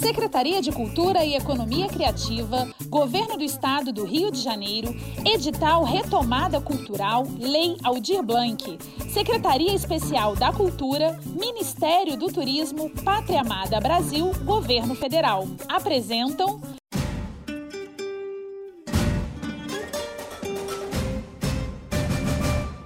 Secretaria 0.00 0.60
de 0.60 0.72
Cultura 0.72 1.24
e 1.24 1.34
Economia 1.34 1.88
Criativa, 1.88 2.68
Governo 2.88 3.36
do 3.36 3.44
Estado 3.44 3.92
do 3.92 4.04
Rio 4.04 4.30
de 4.30 4.40
Janeiro, 4.40 4.94
Edital 5.24 5.84
Retomada 5.84 6.60
Cultural, 6.60 7.26
Lei 7.38 7.76
Aldir 7.82 8.22
Blanc, 8.22 8.78
Secretaria 9.12 9.74
Especial 9.74 10.34
da 10.34 10.52
Cultura, 10.52 11.18
Ministério 11.26 12.16
do 12.16 12.26
Turismo, 12.26 12.90
Pátria 13.04 13.40
Amada 13.40 13.80
Brasil, 13.80 14.32
Governo 14.44 14.94
Federal. 14.94 15.46
Apresentam. 15.68 16.60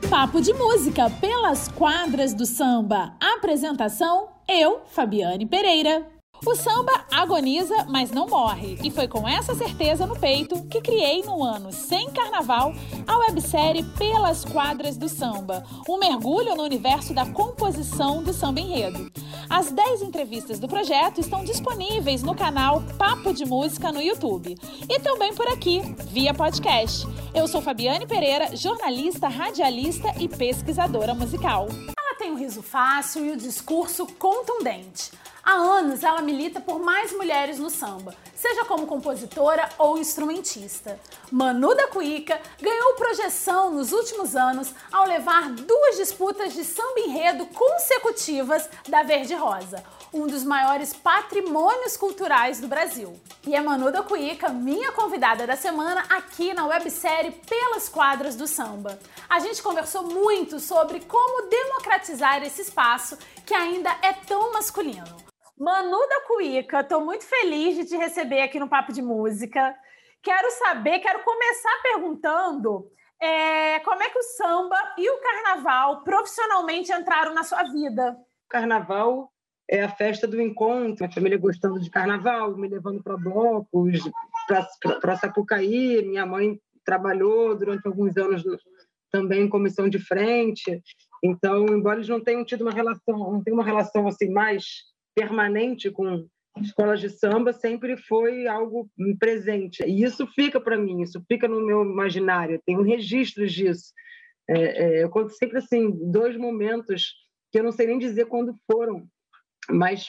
Papo 0.09 0.41
de 0.41 0.53
música 0.53 1.09
pelas 1.21 1.69
quadras 1.69 2.35
do 2.35 2.45
samba. 2.45 3.15
Apresentação: 3.21 4.29
eu, 4.53 4.83
Fabiane 4.87 5.47
Pereira. 5.47 6.07
O 6.47 6.55
samba 6.55 7.05
agoniza, 7.13 7.85
mas 7.87 8.11
não 8.11 8.27
morre, 8.27 8.79
e 8.83 8.91
foi 8.91 9.07
com 9.07 9.29
essa 9.29 9.55
certeza 9.55 10.07
no 10.07 10.19
peito 10.19 10.63
que 10.69 10.81
criei 10.81 11.23
no 11.23 11.43
ano 11.45 11.71
sem 11.71 12.11
carnaval 12.11 12.73
a 13.07 13.19
websérie 13.19 13.83
Pelas 13.99 14.43
Quadras 14.43 14.97
do 14.97 15.07
Samba, 15.07 15.63
um 15.87 15.99
mergulho 15.99 16.57
no 16.57 16.63
universo 16.63 17.13
da 17.13 17.27
composição 17.27 18.23
do 18.23 18.33
samba 18.33 18.59
enredo. 18.61 19.13
As 19.51 19.71
10 19.71 20.01
entrevistas 20.01 20.59
do 20.59 20.67
projeto 20.67 21.21
estão 21.21 21.45
disponíveis 21.45 22.23
no 22.23 22.35
canal 22.35 22.83
Papo 22.97 23.35
de 23.35 23.45
Música 23.45 23.93
no 23.93 24.01
YouTube 24.01 24.57
e 24.89 24.99
também 25.01 25.35
por 25.35 25.47
aqui, 25.49 25.83
via 26.07 26.33
podcast. 26.33 27.07
Eu 27.35 27.47
sou 27.47 27.61
Fabiane 27.61 28.07
Pereira, 28.07 28.57
jornalista, 28.57 29.29
radialista 29.29 30.15
e 30.19 30.27
pesquisadora 30.27 31.13
musical. 31.13 31.69
Um 32.31 32.37
riso 32.37 32.63
fácil 32.63 33.27
e 33.27 33.33
o 33.33 33.37
discurso 33.37 34.07
contundente. 34.07 35.11
Há 35.43 35.55
anos 35.55 36.05
ela 36.05 36.23
milita 36.23 36.61
por 36.61 36.79
mais 36.79 37.11
mulheres 37.13 37.59
no 37.59 37.69
samba, 37.69 38.15
seja 38.37 38.65
como 38.67 38.87
compositora 38.87 39.69
ou 39.77 39.99
instrumentista. 39.99 40.97
Manu 41.29 41.75
da 41.75 41.89
Cuíca 41.89 42.41
ganhou 42.61 42.95
projeção 42.95 43.73
nos 43.73 43.91
últimos 43.91 44.37
anos 44.37 44.73
ao 44.93 45.09
levar 45.09 45.51
duas 45.51 45.97
disputas 45.97 46.53
de 46.53 46.63
samba 46.63 47.01
enredo 47.01 47.47
consecutivas 47.47 48.71
da 48.89 49.03
Verde 49.03 49.35
Rosa, 49.35 49.83
um 50.13 50.27
dos 50.27 50.45
maiores 50.45 50.93
patrimônios 50.93 51.97
culturais 51.97 52.61
do 52.61 52.67
Brasil. 52.67 53.19
E 53.47 53.55
é 53.55 53.61
Manu 53.61 53.93
da 53.93 54.03
Cuíca, 54.03 54.49
minha 54.49 54.93
convidada 54.93 55.47
da 55.47 55.57
semana 55.57 56.05
aqui 56.11 56.53
na 56.53 56.67
websérie 56.67 57.31
Pelas 57.31 57.89
Quadras 57.89 58.35
do 58.35 58.47
Samba. 58.47 58.99
A 59.29 59.39
gente 59.39 59.63
conversou 59.63 60.03
muito 60.03 60.59
sobre 60.59 61.01
como 61.01 61.49
democratizar 61.49 62.43
esse 62.43 62.63
espaço 62.63 63.17
que 63.47 63.55
ainda 63.55 63.91
é 64.03 64.13
tão 64.13 64.53
masculino. 64.53 65.17
Manu 65.57 66.09
da 66.09 66.23
Cuíca, 66.23 66.81
estou 66.81 67.05
muito 67.05 67.25
feliz 67.25 67.77
de 67.77 67.85
te 67.85 67.97
receber 67.97 68.43
aqui 68.43 68.59
no 68.59 68.69
Papo 68.69 68.93
de 68.93 69.03
Música. 69.03 69.77
Quero 70.23 70.51
saber, 70.53 70.99
quero 70.99 71.23
começar 71.23 71.83
perguntando 71.83 72.91
é, 73.21 73.79
como 73.81 74.03
é 74.03 74.09
que 74.09 74.19
o 74.19 74.23
samba 74.23 74.77
e 74.97 75.09
o 75.09 75.21
carnaval 75.21 76.03
profissionalmente 76.03 76.91
entraram 76.93 77.33
na 77.35 77.45
sua 77.45 77.63
vida? 77.65 78.17
Carnaval 78.49 79.30
é 79.71 79.83
a 79.83 79.89
festa 79.89 80.27
do 80.27 80.41
encontro, 80.41 81.07
a 81.07 81.11
família 81.11 81.39
gostando 81.39 81.79
de 81.79 81.89
carnaval, 81.89 82.57
me 82.57 82.69
levando 82.69 83.03
para 83.03 83.17
blocos, 83.17 84.01
para 85.01 85.17
Sapucaí. 85.17 86.05
Minha 86.05 86.27
mãe 86.27 86.59
trabalhou 86.85 87.57
durante 87.57 87.87
alguns 87.87 88.17
anos 88.17 88.43
também 89.13 89.43
em 89.43 89.49
comissão 89.49 89.89
de 89.89 90.01
frente. 90.01 90.83
Então, 91.23 91.67
embora 91.67 91.99
eles 91.99 92.09
não 92.09 92.21
tenham 92.21 92.45
tido 92.45 92.63
uma 92.63 92.73
relação, 92.73 93.17
não 93.17 93.43
tenham 93.45 93.59
uma 93.59 93.65
relação 93.65 94.09
assim 94.09 94.29
mais 94.29 94.65
permanente 95.15 95.89
com 95.91 96.27
escolas 96.61 97.01
de 97.01 97.09
samba 97.09 97.53
sempre 97.53 97.97
foi 97.97 98.49
algo 98.49 98.91
presente. 99.21 99.85
E 99.85 100.03
isso 100.03 100.27
fica 100.35 100.61
para 100.61 100.77
mim, 100.77 101.03
isso 101.03 101.23
fica 101.29 101.47
no 101.47 101.65
meu 101.65 101.85
imaginário, 101.85 102.61
tenho 102.67 102.83
registros 102.83 103.53
disso. 103.53 103.93
É, 104.49 104.55
é, 104.59 105.05
eu 105.05 105.11
conto 105.11 105.31
sempre 105.31 105.59
assim, 105.59 105.91
dois 106.11 106.37
momentos 106.37 107.15
que 107.53 107.59
eu 107.61 107.63
não 107.63 107.71
sei 107.71 107.87
nem 107.87 107.99
dizer 107.99 108.27
quando 108.27 108.55
foram, 108.71 109.07
mas 109.73 110.09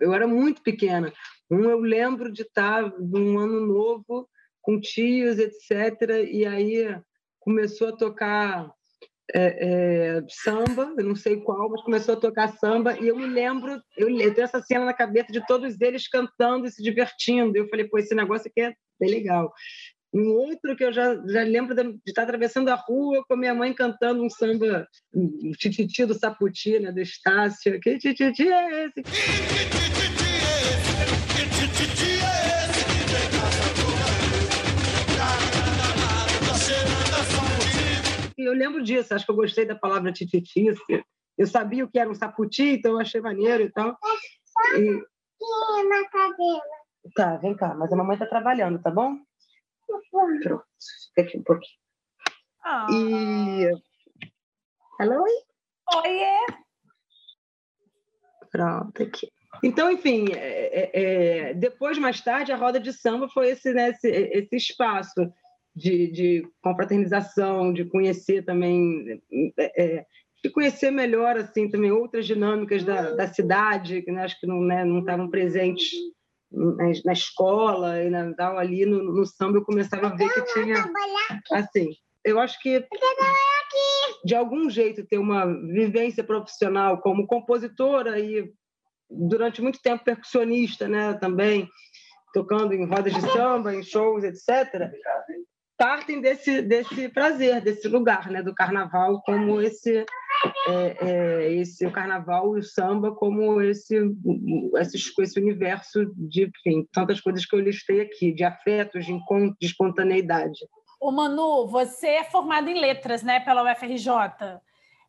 eu 0.00 0.14
era 0.14 0.26
muito 0.26 0.62
pequena. 0.62 1.12
Um 1.50 1.64
eu 1.68 1.80
lembro 1.80 2.32
de 2.32 2.42
estar 2.42 2.92
num 2.98 3.38
ano 3.38 3.60
novo 3.60 4.28
com 4.62 4.80
tios, 4.80 5.38
etc. 5.38 6.28
E 6.30 6.46
aí 6.46 6.98
começou 7.38 7.88
a 7.88 7.96
tocar 7.96 8.72
é, 9.34 10.18
é, 10.18 10.24
samba, 10.28 10.94
eu 10.98 11.04
não 11.04 11.14
sei 11.14 11.40
qual, 11.40 11.70
mas 11.70 11.82
começou 11.82 12.14
a 12.14 12.20
tocar 12.20 12.48
samba, 12.56 12.98
e 12.98 13.08
eu 13.08 13.16
me 13.16 13.26
lembro, 13.26 13.80
eu, 13.96 14.08
eu 14.10 14.34
tenho 14.34 14.44
essa 14.44 14.60
cena 14.60 14.84
na 14.84 14.94
cabeça 14.94 15.32
de 15.32 15.44
todos 15.46 15.80
eles 15.80 16.08
cantando 16.08 16.66
e 16.66 16.70
se 16.70 16.82
divertindo. 16.82 17.56
Eu 17.56 17.68
falei, 17.68 17.86
pô, 17.86 17.98
esse 17.98 18.14
negócio 18.14 18.48
aqui 18.48 18.60
é 18.60 18.74
bem 18.98 19.10
legal. 19.10 19.52
Um 20.12 20.32
outro 20.32 20.74
que 20.76 20.84
eu 20.84 20.92
já, 20.92 21.14
já 21.26 21.42
lembro 21.42 21.74
de, 21.74 21.98
estar 22.06 22.22
atravessando 22.22 22.68
a 22.68 22.74
rua 22.74 23.24
com 23.26 23.34
a 23.34 23.36
minha 23.36 23.54
mãe 23.54 23.72
cantando 23.72 24.24
um 24.24 24.30
samba, 24.30 24.86
um 25.14 25.52
tititi 25.52 26.04
do 26.04 26.14
Saputi, 26.14 26.80
né, 26.80 26.90
do 26.90 27.00
Estácio. 27.00 27.80
Que 27.80 27.96
tititi 27.98 28.48
é 28.48 28.86
esse? 28.86 29.02
eu 38.50 38.54
lembro 38.54 38.82
disso, 38.82 39.14
acho 39.14 39.24
que 39.24 39.30
eu 39.30 39.36
gostei 39.36 39.64
da 39.64 39.76
palavra 39.76 40.12
tititice. 40.12 41.04
Eu 41.38 41.46
sabia 41.46 41.84
o 41.84 41.88
que 41.88 41.98
era 41.98 42.10
um 42.10 42.14
saputi, 42.14 42.70
então 42.70 42.92
eu 42.92 43.00
achei 43.00 43.20
maneiro 43.20 43.62
e 43.62 43.70
tal. 43.70 43.96
E... 44.76 44.90
na 45.88 46.08
cadeira. 46.08 46.80
Tá, 47.14 47.36
vem 47.36 47.56
cá, 47.56 47.74
mas 47.74 47.92
a 47.92 47.96
mamãe 47.96 48.18
tá 48.18 48.26
trabalhando, 48.26 48.82
tá 48.82 48.90
bom? 48.90 49.16
Pronto, 50.10 50.64
fica 51.14 51.28
aqui 51.28 51.38
um 51.38 51.42
pouquinho. 51.42 51.78
Ah. 52.64 52.86
E. 52.90 53.70
Hello? 55.00 55.24
Oiê! 55.96 56.46
Pronto, 58.50 59.02
aqui. 59.02 59.30
Então, 59.62 59.90
enfim, 59.90 60.26
é, 60.32 60.38
é, 60.38 60.90
é, 61.50 61.54
depois, 61.54 61.98
mais 61.98 62.20
tarde, 62.20 62.52
a 62.52 62.56
roda 62.56 62.78
de 62.78 62.92
samba 62.92 63.28
foi 63.28 63.50
esse, 63.50 63.72
né, 63.72 63.90
esse, 63.90 64.08
esse 64.08 64.56
espaço 64.56 65.32
de, 65.74 66.10
de 66.10 66.48
confraternização, 66.62 67.72
de 67.72 67.84
conhecer 67.84 68.44
também, 68.44 69.22
é, 69.58 69.82
é, 69.82 70.06
de 70.42 70.50
conhecer 70.50 70.90
melhor 70.90 71.36
assim 71.36 71.68
também 71.68 71.90
outras 71.92 72.26
dinâmicas 72.26 72.82
da, 72.84 73.12
da 73.12 73.26
cidade 73.32 74.02
que 74.02 74.10
né, 74.10 74.24
acho 74.24 74.40
que 74.40 74.46
não 74.46 74.60
né, 74.60 74.84
não 74.84 75.00
estavam 75.00 75.28
presentes 75.28 75.90
na, 76.50 76.84
na, 77.04 77.12
escola 77.12 78.02
e 78.02 78.10
na, 78.10 78.32
ali 78.58 78.84
no, 78.84 79.02
no 79.02 79.26
samba 79.26 79.58
eu 79.58 79.64
começava 79.64 80.08
a 80.08 80.16
ver 80.16 80.28
que 80.32 80.42
tinha 80.52 80.84
assim 81.52 81.90
eu 82.24 82.38
acho 82.38 82.60
que 82.60 82.86
de 84.24 84.34
algum 84.34 84.68
jeito 84.68 85.06
ter 85.06 85.18
uma 85.18 85.46
vivência 85.46 86.22
profissional 86.24 87.00
como 87.00 87.26
compositora 87.26 88.18
e 88.18 88.52
durante 89.08 89.62
muito 89.62 89.80
tempo 89.80 90.04
percussionista 90.04 90.88
né 90.88 91.14
também 91.14 91.68
tocando 92.34 92.74
em 92.74 92.84
rodas 92.84 93.14
de 93.14 93.20
samba 93.32 93.74
em 93.74 93.82
shows 93.82 94.24
etc 94.24 94.90
partem 95.80 96.20
desse, 96.20 96.60
desse 96.60 97.08
prazer, 97.08 97.62
desse 97.62 97.88
lugar, 97.88 98.30
né, 98.30 98.42
do 98.42 98.54
carnaval 98.54 99.22
como 99.22 99.62
esse, 99.62 100.04
é, 100.68 100.96
é, 101.00 101.52
esse 101.54 101.86
o 101.86 101.92
carnaval 101.92 102.56
e 102.56 102.60
o 102.60 102.62
samba 102.62 103.12
como 103.12 103.60
esse, 103.60 103.96
esse, 104.78 105.12
esse 105.20 105.40
universo 105.40 106.06
de 106.16 106.44
enfim, 106.44 106.86
tantas 106.92 107.20
coisas 107.20 107.44
que 107.44 107.54
eu 107.54 107.60
listei 107.60 108.00
aqui, 108.00 108.32
de 108.32 108.44
afetos, 108.44 109.04
de 109.04 109.12
encontro, 109.12 109.56
de 109.60 109.66
espontaneidade. 109.66 110.58
O 111.00 111.10
Manu, 111.10 111.66
você 111.66 112.08
é 112.08 112.24
formado 112.24 112.68
em 112.68 112.78
letras, 112.78 113.22
né, 113.22 113.40
pela 113.40 113.62
UFRJ. 113.72 114.60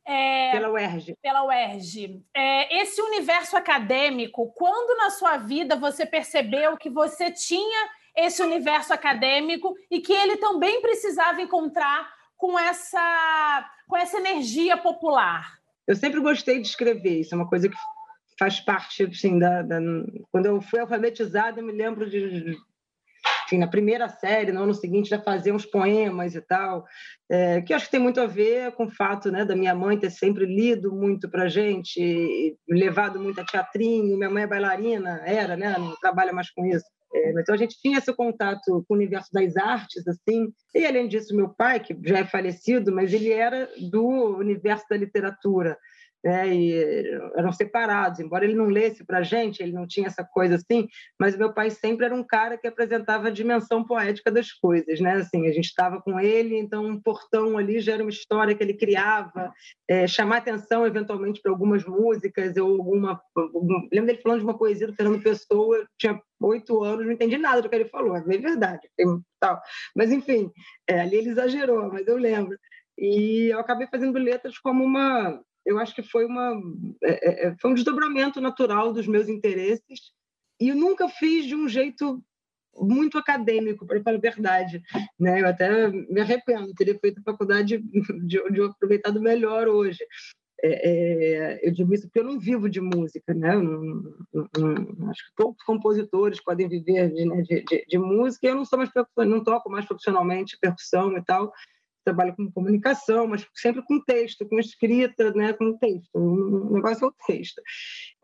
É, 0.06 0.52
pela 0.52 0.72
UERJ. 0.72 1.16
Pela 1.22 1.44
UERJ. 1.46 2.24
É, 2.36 2.82
esse 2.82 3.02
universo 3.02 3.56
acadêmico, 3.56 4.52
quando 4.56 4.98
na 4.98 5.12
sua 5.12 5.38
vida 5.38 5.76
você 5.76 6.06
percebeu 6.06 6.76
que 6.76 6.90
você 6.90 7.30
tinha 7.32 7.90
esse 8.16 8.42
universo 8.42 8.94
acadêmico 8.94 9.76
e 9.90 10.02
que 10.02 10.12
ele 10.12 10.38
também 10.38 10.82
precisava 10.82 11.42
encontrar 11.42 12.10
com 12.42 12.58
essa, 12.58 13.70
com 13.88 13.96
essa 13.96 14.18
energia 14.18 14.76
popular. 14.76 15.60
Eu 15.88 15.96
sempre 15.96 16.20
gostei 16.20 16.60
de 16.60 16.68
escrever, 16.68 17.20
isso 17.20 17.36
é 17.36 17.38
uma 17.38 17.48
coisa 17.48 17.70
que 17.70 17.76
faz 18.40 18.60
parte, 18.60 19.04
assim, 19.04 19.38
da, 19.38 19.62
da... 19.62 19.78
quando 20.32 20.48
eu 20.48 20.60
fui 20.60 20.80
alfabetizada, 20.80 21.60
eu 21.60 21.66
me 21.66 21.72
lembro 21.72 22.10
de, 22.10 22.58
enfim, 23.46 23.60
na 23.60 23.68
primeira 23.68 24.10
série, 24.10 24.52
no 24.52 24.64
ano 24.64 24.74
seguinte, 24.74 25.12
já 25.12 25.22
fazer 25.22 25.52
uns 25.52 25.68
poemas 25.68 26.34
e 26.34 26.42
tal, 26.42 26.84
é, 27.30 27.62
que 27.62 27.76
acho 27.76 27.86
que 27.86 27.92
tem 27.92 28.00
muito 28.00 28.20
a 28.20 28.26
ver 28.26 28.72
com 28.72 28.86
o 28.86 28.92
fato 28.92 29.32
né, 29.32 29.46
da 29.46 29.56
minha 29.56 29.76
mãe 29.76 30.00
ter 30.00 30.10
sempre 30.10 30.48
lido 30.48 30.92
muito 30.92 31.30
para 31.30 31.48
gente, 31.48 32.58
levado 32.68 33.20
muito 33.20 33.40
a 33.40 33.46
teatrinho, 33.46 34.18
minha 34.18 34.32
mãe 34.32 34.44
é 34.44 34.48
bailarina, 34.48 35.22
era, 35.28 35.56
né, 35.56 35.76
não 35.78 35.96
trabalha 35.98 36.34
mais 36.34 36.50
com 36.50 36.66
isso. 36.66 36.86
É, 37.14 37.32
então 37.32 37.54
a 37.54 37.58
gente 37.58 37.80
tinha 37.82 37.98
esse 37.98 38.14
contato 38.14 38.86
com 38.88 38.94
o 38.94 38.98
universo 38.98 39.30
das 39.34 39.58
artes, 39.58 40.08
assim. 40.08 40.52
E 40.74 40.86
além 40.86 41.08
disso, 41.08 41.36
meu 41.36 41.50
pai, 41.50 41.80
que 41.80 41.98
já 42.04 42.20
é 42.20 42.26
falecido, 42.26 42.92
mas 42.92 43.14
ele 43.14 43.32
era 43.32 43.70
do 43.92 44.06
universo 44.38 44.86
da 44.90 44.96
literatura. 44.96 45.78
Né, 46.24 46.54
e 46.54 46.74
eram 47.36 47.52
separados. 47.52 48.20
Embora 48.20 48.46
ele 48.46 48.56
não 48.56 48.66
lesse 48.66 49.04
para 49.04 49.20
a 49.20 49.24
gente, 49.24 49.62
ele 49.62 49.72
não 49.72 49.88
tinha 49.88 50.08
essa 50.08 50.24
coisa 50.24 50.56
assim, 50.56 50.88
mas 51.20 51.36
meu 51.36 51.54
pai 51.54 51.70
sempre 51.70 52.06
era 52.06 52.16
um 52.16 52.24
cara 52.24 52.58
que 52.58 52.68
apresentava 52.68 53.28
a 53.28 53.32
dimensão 53.32 53.84
poética 53.84 54.32
das 54.32 54.52
coisas. 54.52 55.00
Né? 55.00 55.14
Assim, 55.14 55.48
a 55.48 55.52
gente 55.52 55.66
estava 55.66 56.02
com 56.02 56.20
ele, 56.20 56.58
então 56.58 56.86
um 56.86 57.02
portão 57.02 57.58
ali 57.58 57.80
já 57.80 57.94
era 57.94 58.04
uma 58.04 58.10
história 58.10 58.56
que 58.56 58.64
ele 58.64 58.74
criava, 58.74 59.52
é, 59.88 60.08
chamar 60.08 60.38
atenção 60.38 60.86
eventualmente 60.86 61.42
para 61.42 61.52
algumas 61.52 61.84
músicas 61.86 62.56
ou 62.58 62.70
alguma. 62.70 63.22
Algum... 63.36 63.88
Lembro 63.92 64.08
dele 64.08 64.22
falando 64.22 64.40
de 64.40 64.46
uma 64.46 64.58
poesia 64.58 64.88
do 64.88 64.96
Fernando 64.96 65.22
Pessoa, 65.22 65.86
tinha 65.98 66.22
oito 66.42 66.84
anos, 66.84 67.06
não 67.06 67.14
entendi 67.14 67.38
nada 67.38 67.62
do 67.62 67.70
que 67.70 67.76
ele 67.76 67.86
falou, 67.86 68.16
é 68.16 68.22
verdade. 68.22 68.90
Tal. 69.40 69.62
Mas, 69.96 70.12
enfim, 70.12 70.52
é, 70.88 71.02
ali 71.02 71.18
ele 71.18 71.30
exagerou, 71.30 71.92
mas 71.92 72.08
eu 72.08 72.18
lembro. 72.18 72.58
E 72.98 73.52
eu 73.52 73.60
acabei 73.60 73.88
fazendo 73.88 74.18
letras 74.20 74.58
como 74.60 74.84
uma 74.84 75.42
eu 75.66 75.80
acho 75.80 75.94
que 75.96 76.04
foi 76.04 76.26
uma 76.26 76.54
é, 77.04 77.12
é, 77.12 77.48
é, 77.48 77.56
foi 77.60 77.72
um 77.72 77.74
desdobramento 77.74 78.42
natural 78.42 78.92
dos 78.92 79.08
meus 79.08 79.30
interesses 79.30 80.12
e 80.60 80.70
eu 80.70 80.76
nunca 80.76 81.08
fiz 81.10 81.46
de 81.46 81.56
um 81.56 81.68
jeito 81.68 82.24
muito 82.76 83.18
acadêmico, 83.18 83.86
para 83.86 84.02
falar 84.02 84.18
a 84.18 84.22
verdade. 84.22 84.82
Né? 85.20 85.42
Eu 85.42 85.48
até 85.48 85.90
me 85.90 86.22
arrependo, 86.22 86.74
teria 86.74 86.98
feito 86.98 87.20
a 87.20 87.24
faculdade 87.24 87.78
de, 88.26 88.50
de 88.50 88.62
aproveitado 88.62 89.20
melhor 89.22 89.68
hoje. 89.68 90.00
É, 90.64 90.90
é, 90.90 91.68
eu 91.68 91.72
digo 91.72 91.94
isso 91.94 92.04
porque 92.04 92.20
eu 92.20 92.24
não 92.24 92.40
vivo 92.40 92.70
de 92.70 92.80
música, 92.80 93.34
né? 93.34 93.56
Não, 93.56 94.04
não, 94.32 95.10
acho 95.10 95.26
que 95.26 95.36
poucos 95.36 95.64
compositores 95.66 96.42
podem 96.42 96.70
viver 96.70 97.12
de, 97.12 97.26
né, 97.26 97.42
de, 97.42 97.64
de, 97.64 97.86
de 97.88 97.98
música. 97.98 98.48
Eu 98.48 98.56
não 98.56 98.64
sou 98.64 98.78
mais 98.78 98.92
não 99.18 99.44
toco 99.44 99.72
mais 99.72 99.86
profissionalmente 99.86 100.60
percussão 100.62 101.18
e 101.18 101.26
tal 101.26 101.52
trabalho 102.04 102.36
com 102.36 102.52
comunicação, 102.52 103.28
mas 103.28 103.46
sempre 103.56 103.82
com 103.84 104.00
texto, 104.00 104.48
com 104.48 104.60
escrita, 104.60 105.32
né, 105.32 105.54
com 105.54 105.78
texto. 105.78 106.10
O 106.14 106.74
negócio 106.74 107.06
é 107.06 107.08
o 107.08 107.14
texto. 107.28 107.62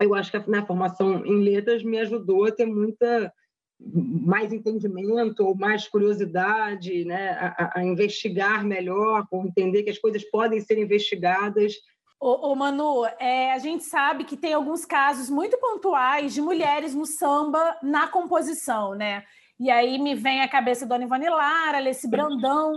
Eu 0.00 0.14
acho 0.14 0.30
que 0.30 0.36
a 0.36 0.46
né, 0.46 0.64
formação 0.66 1.24
em 1.24 1.42
letras 1.42 1.82
me 1.82 1.98
ajudou 1.98 2.46
a 2.46 2.52
ter 2.52 2.66
muita 2.66 3.32
mais 3.80 4.52
entendimento 4.52 5.46
ou 5.46 5.54
mais 5.54 5.86
curiosidade, 5.86 7.04
né, 7.04 7.30
a, 7.30 7.78
a 7.78 7.84
investigar 7.84 8.64
melhor, 8.64 9.24
ou 9.30 9.46
entender 9.46 9.84
que 9.84 9.90
as 9.90 9.98
coisas 9.98 10.24
podem 10.24 10.60
ser 10.60 10.78
investigadas. 10.78 11.74
Ô, 12.20 12.50
ô 12.50 12.56
Manu, 12.56 13.04
é, 13.20 13.52
a 13.52 13.58
gente 13.58 13.84
sabe 13.84 14.24
que 14.24 14.36
tem 14.36 14.52
alguns 14.52 14.84
casos 14.84 15.30
muito 15.30 15.56
pontuais 15.58 16.34
de 16.34 16.40
mulheres 16.40 16.94
no 16.94 17.06
samba 17.06 17.76
na 17.80 18.08
composição, 18.08 18.94
né? 18.94 19.24
E 19.60 19.70
aí 19.70 19.98
me 19.98 20.14
vem 20.14 20.40
à 20.40 20.48
cabeça 20.48 20.86
Dona 20.86 21.04
Ivone 21.04 21.28
Lara, 21.28 21.78
Alessi 21.78 22.08
Brandão, 22.08 22.74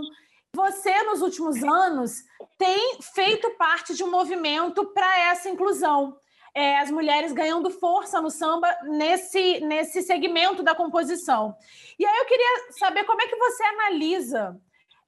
você, 0.54 1.02
nos 1.04 1.22
últimos 1.22 1.62
anos, 1.62 2.24
tem 2.58 2.98
feito 3.14 3.50
parte 3.56 3.94
de 3.94 4.04
um 4.04 4.10
movimento 4.10 4.84
para 4.92 5.30
essa 5.30 5.48
inclusão. 5.48 6.16
É, 6.54 6.78
as 6.78 6.90
mulheres 6.90 7.32
ganhando 7.32 7.70
força 7.70 8.20
no 8.20 8.30
samba 8.30 8.68
nesse, 8.82 9.60
nesse 9.60 10.02
segmento 10.02 10.62
da 10.62 10.74
composição. 10.74 11.56
E 11.98 12.04
aí 12.04 12.18
eu 12.18 12.26
queria 12.26 12.72
saber 12.78 13.04
como 13.04 13.22
é 13.22 13.26
que 13.26 13.36
você 13.36 13.62
analisa, 13.64 14.60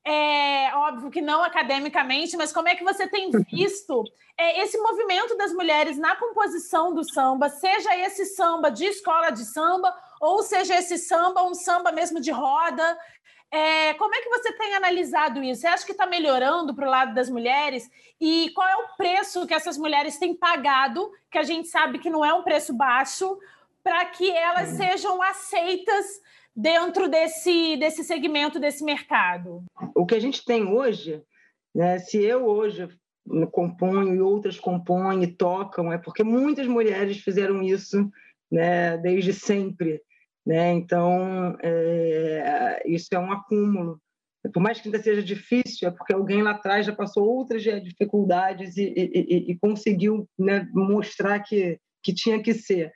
é, 0.07 0.75
óbvio 0.75 1.11
que 1.11 1.21
não 1.21 1.43
academicamente, 1.43 2.35
mas 2.35 2.51
como 2.51 2.69
é 2.69 2.75
que 2.75 2.83
você 2.83 3.07
tem 3.07 3.31
visto 3.53 4.05
é, 4.39 4.63
esse 4.63 4.79
movimento 4.79 5.37
das 5.37 5.53
mulheres 5.53 5.99
na 5.99 6.17
composição 6.17 6.95
do 6.95 7.05
samba, 7.05 7.51
seja 7.51 7.95
esse 7.95 8.25
samba 8.25 8.71
de 8.71 8.87
escola 8.87 9.29
de 9.29 9.45
samba, 9.45 9.95
ou 10.23 10.43
seja 10.43 10.75
esse 10.77 10.97
samba, 10.97 11.43
um 11.43 11.55
samba 11.55 11.93
mesmo 11.93 12.21
de 12.21 12.31
roda, 12.31 12.99
é, 13.51 13.95
como 13.95 14.15
é 14.15 14.21
que 14.21 14.29
você 14.29 14.53
tem 14.53 14.75
analisado 14.75 15.43
isso? 15.43 15.61
Você 15.61 15.67
acha 15.67 15.87
que 15.87 15.93
está 15.93 16.07
melhorando 16.07 16.75
para 16.75 16.87
o 16.87 16.91
lado 16.91 17.15
das 17.15 17.31
mulheres? 17.31 17.89
E 18.21 18.51
qual 18.55 18.67
é 18.67 18.77
o 18.77 18.97
preço 18.97 19.47
que 19.47 19.55
essas 19.55 19.79
mulheres 19.79 20.19
têm 20.19 20.35
pagado, 20.35 21.11
que 21.31 21.39
a 21.39 21.43
gente 21.43 21.69
sabe 21.69 21.99
que 21.99 22.11
não 22.11 22.25
é 22.25 22.35
um 22.35 22.43
preço 22.43 22.75
baixo, 22.75 23.39
para 23.83 24.05
que 24.07 24.31
elas 24.31 24.71
uhum. 24.71 24.77
sejam 24.77 25.23
aceitas 25.23 26.07
dentro 26.57 27.09
desse, 27.09 27.77
desse 27.77 28.03
segmento, 28.03 28.59
desse 28.59 28.85
mercado? 28.85 29.63
O 29.95 30.07
que 30.07 30.15
a 30.15 30.21
gente 30.21 30.45
tem 30.45 30.67
hoje, 30.67 31.23
né, 31.75 31.99
se 31.99 32.23
eu 32.23 32.45
hoje 32.47 32.89
componho 33.51 34.15
e 34.15 34.21
outras 34.21 34.61
compõem 34.61 35.23
e 35.23 35.27
tocam, 35.27 35.93
é 35.93 35.99
porque 35.99 36.23
muitas 36.23 36.67
mulheres 36.67 37.19
fizeram 37.19 37.63
isso 37.63 38.11
né, 38.51 38.97
desde 38.99 39.33
sempre. 39.33 40.03
Né? 40.47 40.73
Então, 40.73 41.57
é, 41.63 42.83
isso 42.87 43.09
é 43.13 43.19
um 43.19 43.33
acúmulo. 43.33 44.01
Por 44.53 44.61
mais 44.61 44.79
que 44.79 44.89
ainda 44.89 45.03
seja 45.03 45.23
difícil, 45.23 45.89
é 45.89 45.91
porque 45.91 46.13
alguém 46.13 46.43
lá 46.43 46.51
atrás 46.51 46.85
já 46.85 46.93
passou 46.93 47.25
outras 47.25 47.63
dificuldades 47.63 48.77
e, 48.77 48.93
e, 48.95 49.53
e 49.53 49.59
conseguiu 49.59 50.29
né, 50.39 50.69
mostrar 50.73 51.41
que, 51.41 51.79
que 52.03 52.13
tinha 52.13 52.43
que 52.43 52.53
ser. 52.53 52.93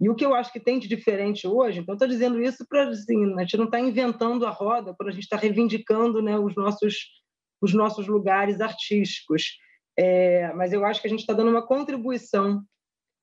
E 0.00 0.08
o 0.08 0.14
que 0.14 0.24
eu 0.24 0.34
acho 0.34 0.52
que 0.52 0.60
tem 0.60 0.78
de 0.78 0.86
diferente 0.86 1.46
hoje, 1.46 1.80
então 1.80 1.94
estou 1.94 2.06
dizendo 2.06 2.40
isso 2.40 2.64
para 2.68 2.88
assim, 2.88 3.34
a 3.34 3.40
gente 3.40 3.56
não 3.56 3.64
está 3.64 3.80
inventando 3.80 4.46
a 4.46 4.50
roda, 4.50 4.94
para 4.94 5.08
a 5.08 5.12
gente 5.12 5.24
estar 5.24 5.36
tá 5.36 5.42
reivindicando 5.42 6.22
né, 6.22 6.38
os, 6.38 6.54
nossos, 6.54 7.08
os 7.60 7.72
nossos 7.72 8.06
lugares 8.06 8.60
artísticos. 8.60 9.56
É, 9.96 10.52
mas 10.54 10.72
eu 10.72 10.84
acho 10.84 11.00
que 11.00 11.06
a 11.06 11.10
gente 11.10 11.20
está 11.20 11.32
dando 11.32 11.50
uma 11.50 11.66
contribuição 11.66 12.62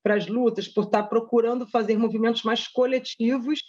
para 0.04 0.16
as 0.16 0.28
lutas 0.28 0.68
por 0.68 0.86
estar 0.86 1.04
procurando 1.04 1.68
fazer 1.68 1.98
movimentos 1.98 2.44
mais 2.44 2.68
coletivos 2.68 3.60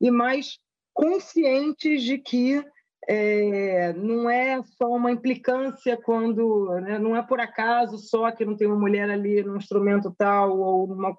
e 0.00 0.10
mais 0.10 0.58
conscientes 0.92 2.02
de 2.02 2.18
que 2.18 2.64
é, 3.06 3.92
não 3.94 4.30
é 4.30 4.62
só 4.62 4.88
uma 4.88 5.10
implicância 5.10 5.96
quando 5.96 6.70
né, 6.80 6.98
não 6.98 7.14
é 7.14 7.22
por 7.22 7.38
acaso 7.40 7.98
só 7.98 8.30
que 8.30 8.44
não 8.44 8.56
tem 8.56 8.66
uma 8.66 8.78
mulher 8.78 9.10
ali 9.10 9.42
num 9.42 9.56
instrumento 9.56 10.14
tal 10.16 10.58
ou 10.58 10.86
numa 10.86 11.14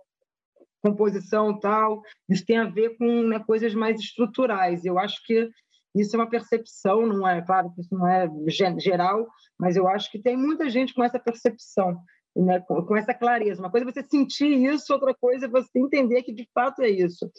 composição 0.81 1.59
tal. 1.59 2.01
Isso 2.29 2.45
tem 2.45 2.57
a 2.57 2.65
ver 2.65 2.97
com 2.97 3.23
né, 3.23 3.39
coisas 3.39 3.73
mais 3.73 3.99
estruturais. 3.99 4.85
Eu 4.85 4.97
acho 4.97 5.23
que 5.25 5.49
isso 5.95 6.15
é 6.15 6.19
uma 6.19 6.29
percepção 6.29 7.05
não 7.05 7.27
é 7.27 7.41
claro 7.41 7.71
que 7.73 7.81
isso 7.81 7.95
não 7.95 8.05
é 8.05 8.29
geral 8.77 9.25
mas 9.57 9.77
eu 9.77 9.87
acho 9.87 10.11
que 10.11 10.19
tem 10.19 10.35
muita 10.35 10.69
gente 10.69 10.93
com 10.93 11.01
essa 11.01 11.17
percepção 11.17 11.97
né, 12.35 12.59
com, 12.59 12.81
com, 12.85 12.95
essa 12.95 13.13
clareza. 13.13 13.61
Uma 13.61 13.71
coisa 13.71 13.87
é 13.87 13.91
você 13.91 14.03
sentir 14.03 14.51
isso, 14.51 14.91
outra 14.93 15.13
coisa 15.13 15.45
é 15.45 15.49
você 15.49 15.79
entender 15.79 16.23
que 16.23 16.33
de 16.33 16.47
fato 16.53 16.81
é 16.81 16.89
isso. 16.89 17.31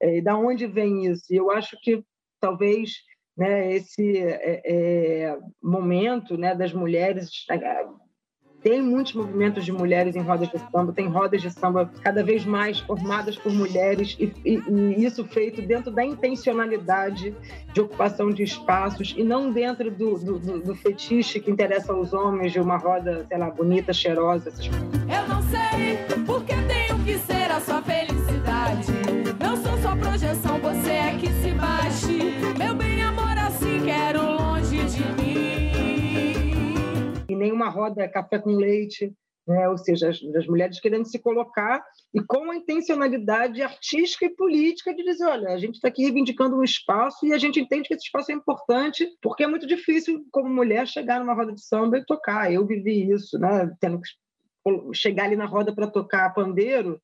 É, 0.00 0.18
e 0.18 0.22
da 0.22 0.36
onde 0.36 0.66
vem 0.66 1.06
isso? 1.06 1.24
E 1.30 1.36
eu 1.36 1.50
acho 1.50 1.76
que 1.82 2.02
talvez 2.40 2.92
né, 3.36 3.72
esse 3.74 4.18
é, 4.18 4.62
é, 4.64 5.38
momento 5.62 6.36
né, 6.36 6.54
das 6.54 6.72
mulheres 6.72 7.30
tem 8.62 8.82
muitos 8.82 9.14
movimentos 9.14 9.64
de 9.64 9.72
mulheres 9.72 10.16
em 10.16 10.20
rodas 10.20 10.48
de 10.50 10.58
samba, 10.70 10.92
tem 10.92 11.08
rodas 11.08 11.42
de 11.42 11.50
samba 11.50 11.90
cada 12.02 12.22
vez 12.22 12.44
mais 12.44 12.80
formadas 12.80 13.36
por 13.36 13.52
mulheres, 13.52 14.16
e, 14.18 14.32
e, 14.44 14.62
e 14.68 15.04
isso 15.04 15.24
feito 15.24 15.62
dentro 15.62 15.90
da 15.90 16.04
intencionalidade 16.04 17.34
de 17.72 17.80
ocupação 17.80 18.30
de 18.30 18.42
espaços 18.42 19.14
e 19.16 19.22
não 19.22 19.50
dentro 19.50 19.90
do, 19.90 20.18
do, 20.18 20.38
do, 20.38 20.60
do 20.60 20.74
fetiche 20.74 21.40
que 21.40 21.50
interessa 21.50 21.92
aos 21.92 22.12
homens 22.12 22.52
de 22.52 22.60
uma 22.60 22.76
roda, 22.76 23.24
sei 23.28 23.38
lá, 23.38 23.50
bonita, 23.50 23.92
cheirosa. 23.92 24.48
Essas... 24.48 24.66
Eu 24.66 25.28
não 25.28 25.42
sei 25.42 26.24
porque 26.26 26.54
tenho 26.54 26.98
que 27.04 27.18
ser 27.18 27.50
a 27.50 27.60
sua 27.60 27.82
felicidade. 27.82 27.99
Roda 37.70 38.08
café 38.08 38.38
com 38.38 38.50
leite, 38.50 39.12
né? 39.46 39.68
ou 39.68 39.78
seja, 39.78 40.10
as, 40.10 40.22
as, 40.36 40.46
mulheres 40.46 40.80
querendo 40.80 41.06
se 41.06 41.18
colocar 41.18 41.82
e 42.14 42.20
com 42.22 42.50
a 42.50 42.56
intencionalidade 42.56 43.62
artística 43.62 44.26
e 44.26 44.34
política 44.36 44.94
de 44.94 45.02
dizer, 45.02 45.24
olha, 45.24 45.48
a 45.48 45.58
gente 45.58 45.74
está 45.74 45.88
aqui 45.88 46.02
reivindicando 46.02 46.56
um 46.56 46.62
espaço 46.62 47.26
e 47.26 47.32
a 47.32 47.38
gente 47.38 47.58
entende 47.58 47.88
que 47.88 47.94
esse 47.94 48.04
espaço 48.04 48.30
é 48.30 48.34
importante 48.34 49.08
porque 49.22 49.44
é 49.44 49.46
muito 49.46 49.66
difícil 49.66 50.24
como 50.30 50.48
mulher 50.48 50.86
chegar 50.86 51.18
numa 51.18 51.34
roda 51.34 51.52
de 51.52 51.64
samba 51.64 51.98
e 51.98 52.04
tocar. 52.04 52.52
Eu 52.52 52.66
vivi 52.66 53.10
isso, 53.10 53.38
né? 53.38 53.70
tendo 53.80 54.00
que 54.00 54.08
chegar 54.94 55.24
ali 55.24 55.36
na 55.36 55.46
roda 55.46 55.74
para 55.74 55.86
tocar 55.86 56.34
pandeiro, 56.34 57.00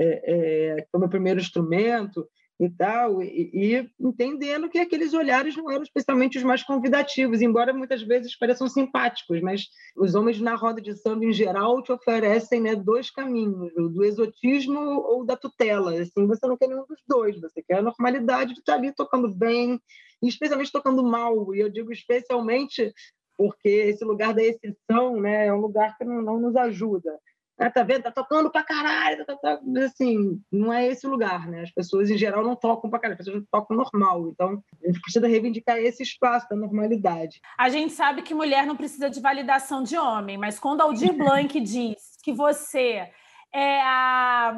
é, 0.00 0.76
é, 0.78 0.86
foi 0.90 1.00
meu 1.00 1.08
primeiro 1.08 1.40
instrumento, 1.40 2.28
e 2.60 2.68
tal, 2.68 3.22
e, 3.22 3.50
e, 3.52 3.90
entendendo 4.00 4.68
que 4.68 4.78
aqueles 4.78 5.14
olhares 5.14 5.56
não 5.56 5.70
eram 5.70 5.84
especialmente 5.84 6.38
os 6.38 6.44
mais 6.44 6.62
convidativos, 6.64 7.40
embora 7.40 7.72
muitas 7.72 8.02
vezes 8.02 8.36
pareçam 8.36 8.66
simpáticos, 8.66 9.40
mas 9.40 9.68
os 9.96 10.16
homens 10.16 10.40
na 10.40 10.56
roda 10.56 10.80
de 10.80 10.96
samba 10.96 11.24
em 11.24 11.32
geral 11.32 11.80
te 11.82 11.92
oferecem 11.92 12.60
né, 12.60 12.74
dois 12.74 13.10
caminhos, 13.10 13.72
do 13.74 14.04
exotismo 14.04 14.80
ou 14.80 15.24
da 15.24 15.36
tutela. 15.36 15.92
Assim, 16.00 16.26
você 16.26 16.46
não 16.48 16.56
quer 16.56 16.68
nenhum 16.68 16.84
dos 16.84 17.00
dois, 17.06 17.40
você 17.40 17.62
quer 17.62 17.78
a 17.78 17.82
normalidade 17.82 18.54
de 18.54 18.60
estar 18.60 18.74
ali 18.74 18.92
tocando 18.92 19.32
bem, 19.32 19.80
especialmente 20.20 20.72
tocando 20.72 21.04
mal, 21.04 21.54
e 21.54 21.60
eu 21.60 21.70
digo 21.70 21.92
especialmente 21.92 22.92
porque 23.36 23.68
esse 23.68 24.04
lugar 24.04 24.34
da 24.34 24.42
exceção 24.42 25.20
né, 25.20 25.46
é 25.46 25.54
um 25.54 25.60
lugar 25.60 25.96
que 25.96 26.04
não, 26.04 26.20
não 26.20 26.40
nos 26.40 26.56
ajuda. 26.56 27.16
Ah, 27.58 27.70
tá 27.70 27.82
vendo? 27.82 28.04
Tá 28.04 28.12
tocando 28.12 28.50
pra 28.50 28.62
caralho. 28.62 29.26
Tá, 29.26 29.36
tá, 29.36 29.56
tá. 29.56 29.84
Assim, 29.84 30.40
não 30.50 30.72
é 30.72 30.86
esse 30.86 31.06
o 31.06 31.10
lugar, 31.10 31.48
né? 31.48 31.62
As 31.62 31.72
pessoas, 31.72 32.08
em 32.08 32.16
geral, 32.16 32.44
não 32.44 32.54
tocam 32.54 32.88
pra 32.88 33.00
caralho. 33.00 33.18
As 33.18 33.26
pessoas 33.26 33.44
tocam 33.50 33.76
normal. 33.76 34.28
Então, 34.28 34.62
a 34.82 34.86
gente 34.86 35.00
precisa 35.00 35.26
reivindicar 35.26 35.76
esse 35.78 36.02
espaço 36.02 36.46
da 36.48 36.56
normalidade. 36.56 37.40
A 37.58 37.68
gente 37.68 37.92
sabe 37.92 38.22
que 38.22 38.32
mulher 38.32 38.64
não 38.64 38.76
precisa 38.76 39.10
de 39.10 39.20
validação 39.20 39.82
de 39.82 39.98
homem, 39.98 40.38
mas 40.38 40.58
quando 40.58 40.82
Aldir 40.82 41.12
Blanc 41.18 41.60
diz 41.60 42.16
que 42.22 42.32
você 42.32 43.10
é 43.52 43.80
a, 43.80 44.56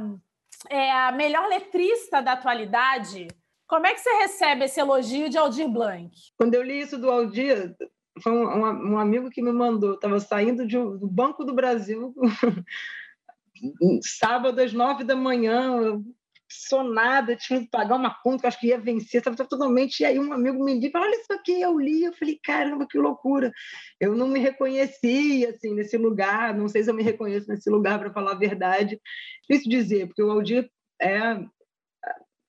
é 0.68 0.92
a 0.92 1.12
melhor 1.12 1.48
letrista 1.48 2.20
da 2.20 2.32
atualidade, 2.32 3.28
como 3.66 3.86
é 3.86 3.94
que 3.94 4.00
você 4.00 4.10
recebe 4.18 4.64
esse 4.64 4.80
elogio 4.80 5.30
de 5.30 5.38
Aldir 5.38 5.68
Blanc? 5.68 6.10
Quando 6.36 6.54
eu 6.54 6.62
li 6.62 6.80
isso 6.80 6.98
do 6.98 7.10
Aldir, 7.10 7.74
foi 8.22 8.32
um, 8.32 8.92
um, 8.92 8.98
amigo 8.98 9.30
que 9.30 9.42
me 9.42 9.52
mandou, 9.52 9.94
estava 9.94 10.20
saindo 10.20 10.66
de, 10.66 10.76
do 10.76 11.08
Banco 11.08 11.44
do 11.44 11.54
Brasil, 11.54 12.14
sábado 14.02 14.60
às 14.60 14.72
nove 14.72 15.04
da 15.04 15.16
manhã, 15.16 16.02
sonada, 16.50 17.36
tinha 17.36 17.60
que 17.60 17.68
pagar 17.68 17.96
uma 17.96 18.12
conta, 18.22 18.48
acho 18.48 18.58
que 18.58 18.68
ia 18.68 18.78
vencer, 18.78 19.18
estava 19.18 19.36
totalmente. 19.36 20.00
E 20.00 20.04
aí 20.04 20.18
um 20.18 20.32
amigo 20.32 20.62
me 20.62 20.78
disse: 20.78 20.96
Olha 20.96 21.14
isso 21.14 21.32
aqui, 21.32 21.60
eu 21.60 21.78
li. 21.78 22.04
Eu 22.04 22.12
falei: 22.12 22.38
Caramba, 22.42 22.86
que 22.88 22.98
loucura. 22.98 23.52
Eu 24.00 24.14
não 24.16 24.26
me 24.26 24.40
reconhecia 24.40 25.50
assim, 25.50 25.74
nesse 25.74 25.96
lugar, 25.96 26.54
não 26.54 26.68
sei 26.68 26.82
se 26.82 26.90
eu 26.90 26.94
me 26.94 27.02
reconheço 27.02 27.48
nesse 27.48 27.70
lugar, 27.70 27.98
para 27.98 28.12
falar 28.12 28.32
a 28.32 28.38
verdade. 28.38 29.00
Difícil 29.48 29.70
dizer, 29.70 30.06
porque 30.08 30.22
o 30.22 30.30
Aldir 30.30 30.68
é, 31.00 31.40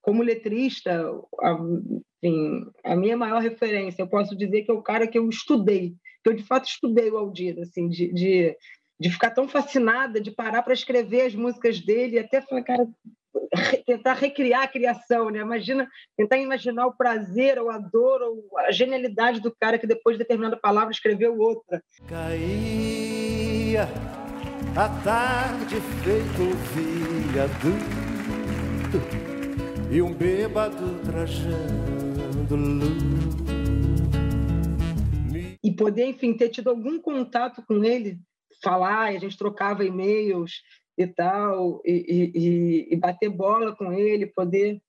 como 0.02 0.22
letrista, 0.22 1.08
enfim, 2.22 2.64
a 2.84 2.94
minha 2.94 3.16
maior 3.16 3.42
referência, 3.42 4.02
eu 4.02 4.06
posso 4.06 4.36
dizer 4.36 4.62
que 4.62 4.70
é 4.70 4.74
o 4.74 4.82
cara 4.82 5.08
que 5.08 5.18
eu 5.18 5.28
estudei, 5.28 5.94
que 6.22 6.30
eu 6.30 6.34
de 6.34 6.44
fato 6.44 6.68
estudei 6.68 7.10
o 7.10 7.18
Aldir, 7.18 7.58
assim, 7.58 7.88
de, 7.88 8.12
de, 8.12 8.56
de 8.98 9.10
ficar 9.10 9.30
tão 9.30 9.48
fascinada, 9.48 10.20
de 10.20 10.30
parar 10.30 10.62
para 10.62 10.72
escrever 10.72 11.22
as 11.22 11.34
músicas 11.34 11.80
dele, 11.80 12.14
e 12.16 12.18
até 12.20 12.40
falar, 12.40 12.62
cara, 12.62 12.86
tentar 13.84 14.14
recriar 14.14 14.62
a 14.62 14.68
criação, 14.68 15.30
né? 15.30 15.40
Imagina, 15.40 15.88
tentar 16.16 16.38
imaginar 16.38 16.86
o 16.86 16.96
prazer, 16.96 17.58
ou 17.58 17.70
a 17.70 17.78
dor, 17.78 18.22
ou 18.22 18.58
a 18.58 18.70
genialidade 18.70 19.40
do 19.40 19.54
cara 19.58 19.78
que 19.78 19.86
depois 19.86 20.16
de 20.16 20.22
determinada 20.22 20.56
palavra 20.56 20.92
escreveu 20.92 21.36
outra. 21.38 21.82
Caía 22.08 23.88
a 24.76 24.88
tarde 25.02 25.80
feito 26.04 26.50
viaduto 27.32 27.92
e 29.90 30.00
um 30.00 30.14
bêbado 30.14 30.98
trajando 31.04 32.01
e 35.62 35.70
poder, 35.72 36.06
enfim, 36.06 36.34
ter 36.34 36.48
tido 36.48 36.70
algum 36.70 37.00
contato 37.00 37.62
com 37.66 37.84
ele, 37.84 38.18
falar, 38.62 39.08
a 39.08 39.18
gente 39.18 39.38
trocava 39.38 39.84
e-mails 39.84 40.62
e 40.98 41.06
tal, 41.06 41.80
e, 41.84 42.30
e, 42.34 42.94
e 42.94 42.96
bater 42.96 43.28
bola 43.28 43.74
com 43.74 43.92
ele, 43.92 44.26
poder 44.26 44.80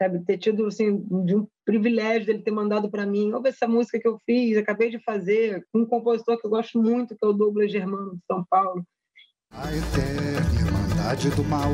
sabe, 0.00 0.24
ter 0.24 0.36
tido 0.38 0.66
assim, 0.66 1.04
de 1.24 1.36
um 1.36 1.46
privilégio 1.64 2.26
dele 2.26 2.42
ter 2.42 2.50
mandado 2.50 2.90
para 2.90 3.06
mim, 3.06 3.32
ouve 3.32 3.50
essa 3.50 3.68
música 3.68 4.00
que 4.00 4.08
eu 4.08 4.18
fiz, 4.26 4.56
acabei 4.56 4.90
de 4.90 4.98
fazer, 4.98 5.64
com 5.72 5.80
um 5.80 5.86
compositor 5.86 6.40
que 6.40 6.46
eu 6.46 6.50
gosto 6.50 6.82
muito, 6.82 7.16
que 7.16 7.24
é 7.24 7.28
o 7.28 7.32
Douglas 7.32 7.70
Germano, 7.70 8.16
de 8.16 8.22
São 8.26 8.44
Paulo. 8.50 8.84
A 9.52 9.68
eterna 9.70 10.40
irmandade 10.58 11.30
do 11.30 11.44
mal 11.44 11.70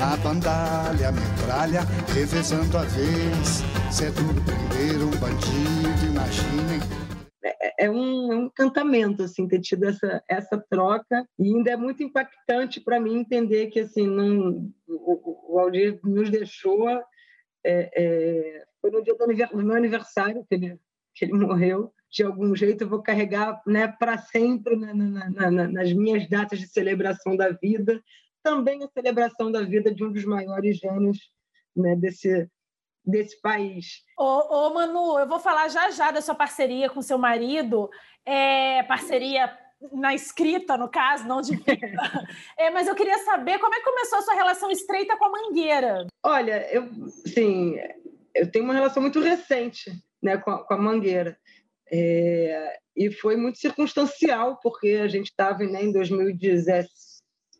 a 0.00 0.16
bandalha, 0.16 1.08
a 1.08 1.12
metralha, 1.12 1.80
revezando 2.14 2.78
a 2.78 2.82
vez. 2.82 3.62
Se 3.90 4.04
é 4.04 4.10
prender 4.10 5.02
um 5.02 5.10
bandido, 5.18 6.06
imaginem. 6.10 6.78
É, 7.42 7.86
é 7.86 7.90
um, 7.90 8.32
é 8.32 8.36
um 8.36 8.42
encantamento 8.44 9.22
assim 9.22 9.48
ter 9.48 9.60
tido 9.60 9.84
essa 9.84 10.22
essa 10.28 10.58
troca. 10.70 11.26
E 11.38 11.44
ainda 11.44 11.70
é 11.70 11.76
muito 11.76 12.02
impactante 12.02 12.80
para 12.82 13.00
mim 13.00 13.18
entender 13.18 13.68
que 13.68 13.80
assim 13.80 14.06
não 14.06 14.70
o, 14.86 15.54
o 15.54 15.58
Aldir 15.58 15.98
nos 16.04 16.28
deixou 16.28 16.86
é, 16.90 17.02
é, 17.64 18.64
foi 18.80 18.90
no 18.90 19.02
dia 19.02 19.16
do 19.16 19.56
meu 19.62 19.76
aniversário 19.76 20.44
que 20.48 20.54
ele 20.54 20.78
que 21.14 21.24
ele 21.24 21.32
morreu. 21.46 21.90
De 22.10 22.22
algum 22.22 22.54
jeito 22.54 22.84
eu 22.84 22.88
vou 22.88 23.02
carregar 23.02 23.62
né, 23.66 23.88
para 23.88 24.18
sempre 24.18 24.76
na, 24.76 24.92
na, 24.94 25.50
na, 25.50 25.68
nas 25.68 25.92
minhas 25.92 26.28
datas 26.28 26.58
de 26.58 26.68
celebração 26.68 27.36
da 27.36 27.50
vida. 27.50 28.02
Também 28.42 28.84
a 28.84 28.88
celebração 28.88 29.50
da 29.50 29.62
vida 29.62 29.94
de 29.94 30.04
um 30.04 30.12
dos 30.12 30.24
maiores 30.24 30.76
gênios 30.76 31.18
né, 31.74 31.96
desse, 31.96 32.48
desse 33.08 33.40
país. 33.40 34.02
Ô, 34.16 34.24
ô, 34.24 34.74
Manu, 34.74 35.18
eu 35.18 35.26
vou 35.26 35.40
falar 35.40 35.68
já 35.68 35.90
já 35.90 36.10
da 36.10 36.20
sua 36.20 36.34
parceria 36.34 36.90
com 36.90 37.00
seu 37.00 37.18
marido, 37.18 37.88
é, 38.24 38.82
parceria 38.82 39.56
na 39.92 40.14
escrita, 40.14 40.76
no 40.76 40.88
caso, 40.88 41.26
não 41.26 41.40
de 41.40 41.52
é, 42.58 42.70
mas 42.70 42.88
eu 42.88 42.94
queria 42.94 43.18
saber 43.18 43.58
como 43.58 43.74
é 43.74 43.78
que 43.78 43.84
começou 43.84 44.18
a 44.18 44.22
sua 44.22 44.34
relação 44.34 44.70
estreita 44.70 45.16
com 45.16 45.24
a 45.24 45.30
Mangueira. 45.30 46.06
Olha, 46.22 46.68
eu, 46.72 46.88
sim, 47.26 47.76
eu 48.34 48.50
tenho 48.50 48.64
uma 48.64 48.74
relação 48.74 49.00
muito 49.00 49.20
recente 49.20 49.90
né, 50.22 50.36
com, 50.36 50.50
a, 50.50 50.64
com 50.64 50.74
a 50.74 50.78
Mangueira. 50.78 51.38
É, 51.90 52.76
e 52.94 53.10
foi 53.10 53.36
muito 53.36 53.58
circunstancial, 53.58 54.58
porque 54.62 55.00
a 55.02 55.08
gente 55.08 55.26
estava 55.28 55.64
né, 55.64 55.84
em 55.84 55.92
2017, 55.92 56.90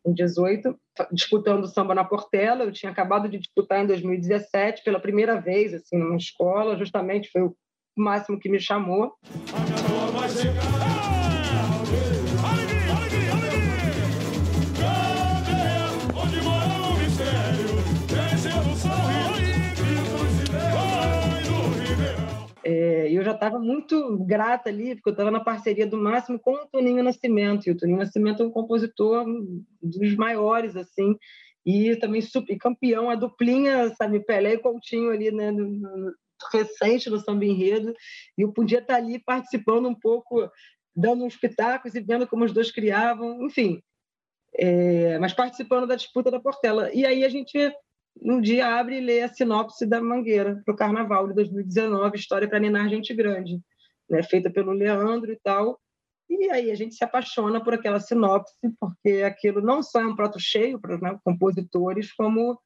em 0.09 0.15
18, 0.15 0.75
disputando 1.13 1.67
samba 1.67 1.95
na 1.95 2.05
Portela. 2.05 2.65
Eu 2.65 2.73
tinha 2.73 2.91
acabado 2.91 3.29
de 3.29 3.39
disputar 3.39 3.83
em 3.83 3.87
2017 3.87 4.83
pela 4.83 5.01
primeira 5.01 5.41
vez, 5.41 5.75
assim, 5.75 5.99
numa 5.99 6.17
escola. 6.17 6.77
Justamente 6.77 7.31
foi 7.31 7.43
o 7.43 7.55
máximo 7.97 8.39
que 8.39 8.49
me 8.49 8.61
chamou. 8.61 9.13
É, 22.71 23.11
eu 23.11 23.25
já 23.25 23.33
estava 23.33 23.59
muito 23.59 24.19
grata 24.27 24.69
ali, 24.69 24.95
porque 24.95 25.09
eu 25.09 25.13
estava 25.13 25.31
na 25.31 25.41
parceria 25.41 25.87
do 25.87 25.97
Máximo 25.97 26.39
com 26.39 26.53
o 26.53 26.67
Toninho 26.67 27.03
Nascimento, 27.03 27.67
e 27.67 27.71
o 27.71 27.77
Toninho 27.77 27.97
Nascimento 27.97 28.43
é 28.43 28.47
um 28.47 28.51
compositor 28.51 29.25
dos 29.83 30.15
maiores, 30.17 30.77
assim, 30.77 31.17
e 31.65 31.97
também 31.97 32.21
super, 32.21 32.55
campeão, 32.59 33.09
a 33.09 33.15
duplinha, 33.15 33.89
sabe, 33.97 34.21
Pelé 34.21 34.53
e 34.53 34.59
Coutinho 34.59 35.11
ali, 35.11 35.31
né, 35.31 35.51
no, 35.51 35.67
no, 35.67 36.13
recente 36.53 37.09
no 37.09 37.19
Samba 37.19 37.47
Enredo, 37.47 37.95
e 38.37 38.43
eu 38.43 38.53
podia 38.53 38.81
estar 38.81 38.97
ali 38.97 39.19
participando 39.19 39.89
um 39.89 39.95
pouco, 39.95 40.47
dando 40.95 41.25
uns 41.25 41.37
pitacos 41.37 41.95
e 41.95 42.01
vendo 42.01 42.27
como 42.27 42.45
os 42.45 42.53
dois 42.53 42.71
criavam, 42.71 43.47
enfim, 43.47 43.81
é, 44.55 45.19
mas 45.19 45.33
participando 45.33 45.87
da 45.87 45.97
disputa 45.97 46.31
da 46.31 46.39
Portela. 46.39 46.93
E 46.93 47.07
aí 47.07 47.25
a 47.25 47.31
gente 47.31 47.57
um 48.23 48.41
dia 48.41 48.79
abre 48.79 48.99
e 48.99 49.01
lê 49.01 49.23
a 49.23 49.29
sinopse 49.29 49.87
da 49.87 50.01
Mangueira 50.01 50.61
para 50.65 50.75
o 50.75 50.77
Carnaval 50.77 51.29
de 51.29 51.35
2019, 51.35 52.17
História 52.17 52.49
para 52.49 52.59
Ninar 52.59 52.89
Gente 52.89 53.15
Grande, 53.15 53.61
né, 54.09 54.23
feita 54.23 54.51
pelo 54.51 54.73
Leandro 54.73 55.33
e 55.33 55.39
tal. 55.43 55.81
E 56.29 56.51
aí 56.51 56.71
a 56.71 56.75
gente 56.75 56.95
se 56.95 57.05
apaixona 57.05 57.63
por 57.63 57.75
aquela 57.75 58.01
sinopse, 58.01 58.55
porque 58.79 59.23
aquilo 59.23 59.61
não 59.63 59.83
só 59.83 60.01
é 60.01 60.07
um 60.07 60.17
prato 60.17 60.39
cheio 60.39 60.79
para 60.79 60.99
né, 60.99 61.19
compositores, 61.25 62.13
como 62.13 62.59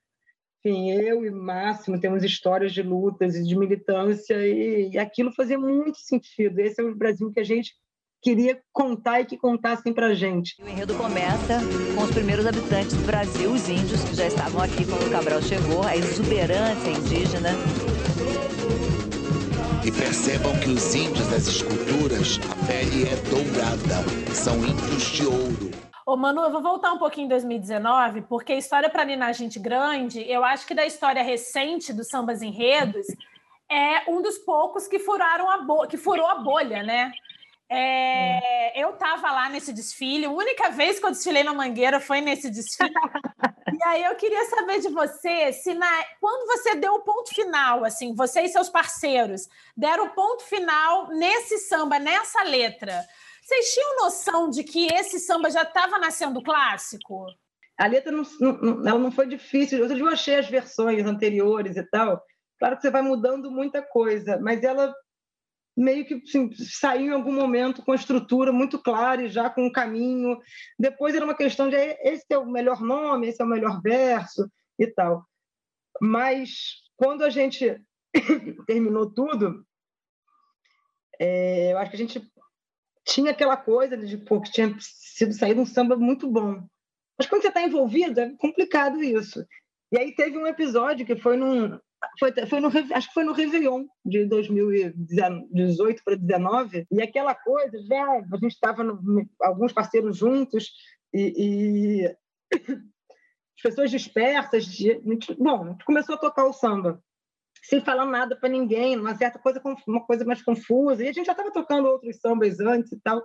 enfim, 0.65 0.93
eu 0.93 1.25
e 1.25 1.31
Máximo 1.31 1.99
temos 1.99 2.23
histórias 2.23 2.73
de 2.73 2.83
lutas 2.83 3.35
e 3.35 3.43
de 3.43 3.57
militância, 3.57 4.47
e, 4.47 4.91
e 4.91 4.99
aquilo 4.99 5.33
fazia 5.33 5.59
muito 5.59 5.99
sentido. 5.99 6.61
Esse 6.61 6.81
é 6.81 6.85
o 6.85 6.95
Brasil 6.95 7.33
que 7.33 7.41
a 7.41 7.45
gente 7.45 7.75
queria 8.23 8.63
contar 8.73 9.21
e 9.21 9.25
que 9.27 9.37
contassem 9.37 9.93
para 9.93 10.15
gente. 10.15 10.55
O 10.63 10.69
enredo 10.69 10.95
começa 10.95 11.59
com 11.97 12.05
os 12.05 12.11
primeiros 12.13 12.47
habitantes 12.47 12.95
do 12.95 13.05
Brasil, 13.05 13.51
os 13.51 13.69
índios, 13.69 14.05
que 14.05 14.15
já 14.15 14.27
estavam 14.27 14.63
aqui 14.63 14.87
quando 14.87 15.09
o 15.09 15.11
Cabral 15.11 15.43
chegou, 15.43 15.83
a 15.83 15.97
exuberância 15.97 16.91
indígena. 16.91 17.51
E 19.85 19.91
percebam 19.91 20.57
que 20.61 20.71
os 20.71 20.95
índios 20.95 21.27
das 21.27 21.49
esculturas, 21.49 22.39
a 22.49 22.67
pele 22.67 23.03
é 23.09 23.17
dourada, 23.29 24.33
são 24.33 24.57
índios 24.65 25.03
de 25.11 25.27
ouro. 25.27 25.73
Ô, 26.07 26.17
Manu, 26.17 26.43
eu 26.43 26.53
vou 26.53 26.63
voltar 26.63 26.93
um 26.93 26.99
pouquinho 26.99 27.25
em 27.25 27.29
2019, 27.29 28.23
porque 28.23 28.53
a 28.53 28.57
história 28.57 28.89
para 28.89 29.05
Nina 29.05 29.33
Gente 29.33 29.59
Grande, 29.59 30.25
eu 30.31 30.45
acho 30.45 30.65
que 30.65 30.75
da 30.75 30.87
história 30.87 31.23
recente 31.25 31.93
dos 31.93 32.07
sambas 32.07 32.41
enredos, 32.41 33.07
é 33.69 34.09
um 34.09 34.23
dos 34.23 34.39
poucos 34.39 34.87
que 34.87 35.01
furaram 35.01 35.51
a 35.51 35.59
bo... 35.59 35.87
que 35.89 35.97
furou 35.97 36.27
a 36.27 36.37
bolha, 36.37 36.85
né? 36.85 37.11
É, 37.71 38.83
eu 38.83 38.91
estava 38.91 39.31
lá 39.31 39.49
nesse 39.49 39.73
desfile, 39.73 40.27
a 40.27 40.31
única 40.31 40.71
vez 40.71 40.99
que 40.99 41.07
eu 41.07 41.11
desfilei 41.11 41.43
na 41.43 41.55
Mangueira 41.55 42.01
foi 42.01 42.21
nesse 42.21 42.51
desfile. 42.51 42.93
e 43.73 43.83
aí 43.85 44.05
eu 44.05 44.15
queria 44.17 44.45
saber 44.45 44.81
de 44.81 44.89
você, 44.89 45.53
se 45.53 45.73
na, 45.73 46.05
quando 46.21 46.47
você 46.47 46.75
deu 46.75 46.95
o 46.95 47.03
ponto 47.03 47.35
final, 47.35 47.85
assim, 47.85 48.15
você 48.15 48.43
e 48.43 48.49
seus 48.49 48.69
parceiros 48.69 49.49
deram 49.77 50.07
o 50.07 50.11
ponto 50.11 50.43
final 50.45 51.09
nesse 51.09 51.59
samba, 51.59 51.99
nessa 51.99 52.43
letra, 52.43 53.03
vocês 53.43 53.75
tinham 53.75 53.97
noção 53.97 54.51
de 54.51 54.63
que 54.63 54.87
esse 54.93 55.19
samba 55.19 55.51
já 55.51 55.63
estava 55.63 55.99
nascendo 55.99 56.43
clássico? 56.43 57.27
A 57.79 57.87
letra 57.87 58.13
não, 58.13 58.23
não, 58.41 58.89
ela 58.89 58.99
não 58.99 59.11
foi 59.11 59.27
difícil. 59.27 59.85
Eu 59.85 60.09
achei 60.09 60.37
as 60.37 60.49
versões 60.49 61.05
anteriores 61.05 61.77
e 61.77 61.83
tal. 61.83 62.23
Claro 62.59 62.77
que 62.77 62.83
você 62.83 62.91
vai 62.91 63.03
mudando 63.03 63.51
muita 63.51 63.83
coisa, 63.83 64.39
mas 64.41 64.63
ela 64.63 64.95
meio 65.77 66.05
que 66.05 66.15
assim, 66.15 66.53
saiu 66.55 67.07
em 67.07 67.15
algum 67.15 67.33
momento 67.33 67.83
com 67.83 67.93
a 67.93 67.97
estrutura 67.97 68.53
muito 68.53 68.79
clara 68.79 69.23
e 69.23 69.29
já 69.29 69.49
com 69.49 69.65
um 69.67 69.73
caminho. 69.73 70.39
Depois 70.79 71.15
era 71.15 71.25
uma 71.25 71.37
questão 71.37 71.69
de 71.69 71.77
esse 71.77 72.27
é 72.31 72.39
o 72.39 72.51
melhor 72.51 72.81
nome, 72.81 73.29
esse 73.29 73.41
é 73.41 73.45
o 73.45 73.49
melhor 73.49 73.81
verso 73.81 74.51
e 74.79 74.87
tal. 74.87 75.27
Mas 76.01 76.83
quando 76.97 77.23
a 77.23 77.31
gente 77.31 77.81
terminou 78.67 79.11
tudo, 79.11 79.65
é, 81.19 81.73
eu 81.73 81.79
acho 81.79 81.91
que 81.91 81.97
a 81.97 81.99
gente 81.99 82.33
tinha 83.05 83.31
aquela 83.31 83.57
coisa 83.57 83.97
de 83.97 84.17
pô, 84.17 84.41
que 84.41 84.53
tinha 84.53 84.75
sido 84.79 85.33
saído 85.33 85.61
um 85.61 85.67
samba 85.67 85.97
muito 85.97 86.31
bom. 86.31 86.67
Mas 87.19 87.29
quando 87.29 87.43
você 87.43 87.49
está 87.49 87.63
envolvido, 87.63 88.21
é 88.21 88.35
complicado 88.37 89.03
isso. 89.03 89.45
E 89.93 89.99
aí 89.99 90.15
teve 90.15 90.39
um 90.39 90.47
episódio 90.47 91.07
que 91.07 91.17
foi 91.17 91.37
num. 91.37 91.79
Foi, 92.19 92.33
foi 92.47 92.61
no, 92.61 92.69
acho 92.69 93.09
que 93.09 93.15
foi 93.15 93.25
no 93.25 93.33
Réveillon 93.33 93.87
de 94.05 94.25
2018 94.27 96.03
para 96.05 96.17
2019, 96.17 96.87
e 96.91 97.03
aquela 97.03 97.35
coisa, 97.35 97.79
já 97.85 98.05
a 98.05 98.37
gente 98.37 98.53
estava 98.53 98.83
alguns 99.41 99.73
parceiros 99.73 100.17
juntos, 100.17 100.73
e, 101.15 102.03
e 102.03 102.07
as 102.57 103.63
pessoas 103.63 103.91
dispersas. 103.91 104.67
De, 104.67 105.01
bom, 105.39 105.65
a 105.65 105.71
gente 105.71 105.85
começou 105.85 106.15
a 106.15 106.19
tocar 106.19 106.45
o 106.45 106.53
samba 106.53 107.03
sem 107.65 107.81
falar 107.81 108.07
nada 108.07 108.35
para 108.35 108.49
ninguém, 108.49 108.99
uma 108.99 109.15
certa 109.15 109.39
coisa, 109.39 109.63
uma 109.87 110.05
coisa 110.05 110.25
mais 110.25 110.43
confusa. 110.43 111.05
E 111.05 111.09
a 111.09 111.13
gente 111.13 111.27
já 111.27 111.33
estava 111.33 111.53
tocando 111.53 111.87
outros 111.87 112.17
sambas 112.19 112.59
antes 112.59 112.91
e 112.93 113.01
tal. 113.01 113.23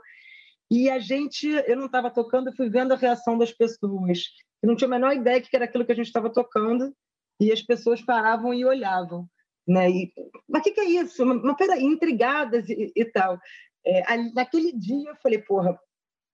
E 0.70 0.90
a 0.90 1.00
gente, 1.00 1.48
eu 1.66 1.76
não 1.76 1.86
estava 1.86 2.12
tocando, 2.12 2.50
eu 2.50 2.56
fui 2.56 2.70
vendo 2.70 2.94
a 2.94 2.98
reação 2.98 3.38
das 3.38 3.52
pessoas. 3.52 4.24
Eu 4.62 4.68
não 4.68 4.76
tinha 4.76 4.88
a 4.88 4.92
menor 4.92 5.14
ideia 5.14 5.42
que 5.42 5.56
era 5.56 5.66
aquilo 5.66 5.86
que 5.86 5.92
a 5.92 5.96
gente 5.96 6.08
estava 6.08 6.30
tocando. 6.30 6.94
E 7.40 7.52
as 7.52 7.62
pessoas 7.62 8.02
paravam 8.02 8.54
e 8.54 8.66
olhavam. 8.66 9.28
Né? 9.68 9.90
E, 9.90 10.14
mas 10.48 10.62
o 10.62 10.64
que, 10.64 10.72
que, 10.72 10.82
é 10.82 10.86
isso? 10.86 11.26
Mas, 11.26 11.58
peraí, 11.58 11.84
intrigadas 11.84 12.70
e, 12.70 12.92
e 12.96 13.06
tal. 13.06 13.40
É, 13.86 14.12
ali, 14.12 14.34
naquele 14.34 14.72
dia 14.72 15.10
eu 15.10 15.16
falei, 15.18 15.40
porra, 15.40 15.78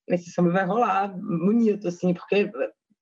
esse 0.08 0.32
samba 0.32 0.52
vai 0.52 0.66
rolar 0.66 1.08
bonito, 1.08 1.88
assim, 1.88 2.14
porque 2.14 2.52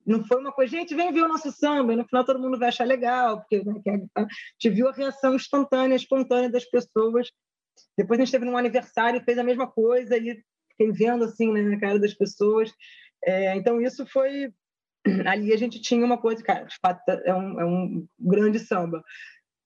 não 0.06 0.24
foi 0.26 0.38
uma 0.38 0.52
coisa, 0.52 0.78
gente, 0.78 0.96
vem 0.96 1.12
ver 1.12 1.24
o 1.24 1.28
nosso 1.28 1.52
samba, 1.52 1.94
e 1.94 1.96
no 1.96 2.06
final 2.06 2.26
todo 2.26 2.40
mundo 2.40 2.58
vai 2.58 2.70
achar 2.70 2.86
legal, 2.86 3.40
porque 3.40 3.64
né, 3.64 4.08
a 4.16 4.22
gente 4.22 4.76
viu 4.76 4.88
a 4.88 4.92
reação 4.92 5.36
instantânea, 5.36 5.96
espontânea 5.96 6.50
das 6.50 6.66
pessoas. 6.66 7.30
Depois 7.98 8.20
a 8.20 8.22
gente 8.22 8.28
esteve 8.28 8.46
num 8.46 8.58
aniversário, 8.58 9.24
fez 9.24 9.38
a 9.38 9.44
mesma 9.44 9.68
coisa, 9.68 10.18
e 10.18 10.42
fiquei 10.72 10.92
vendo 10.92 11.26
assim 11.26 11.52
né, 11.52 11.62
na 11.62 11.80
cara 11.80 12.00
das 12.00 12.14
pessoas. 12.14 12.74
É, 13.24 13.56
então 13.56 13.80
isso 13.80 14.06
foi. 14.08 14.52
Ali 15.28 15.54
a 15.54 15.58
gente 15.58 15.82
tinha 15.82 16.06
uma 16.06 16.18
coisa, 16.18 16.44
cara, 16.44 16.66
de 16.66 16.76
fato 16.82 17.02
é 17.10 17.34
um, 17.34 17.60
é 17.60 17.66
um 17.66 18.08
grande 18.20 18.60
samba. 18.60 19.04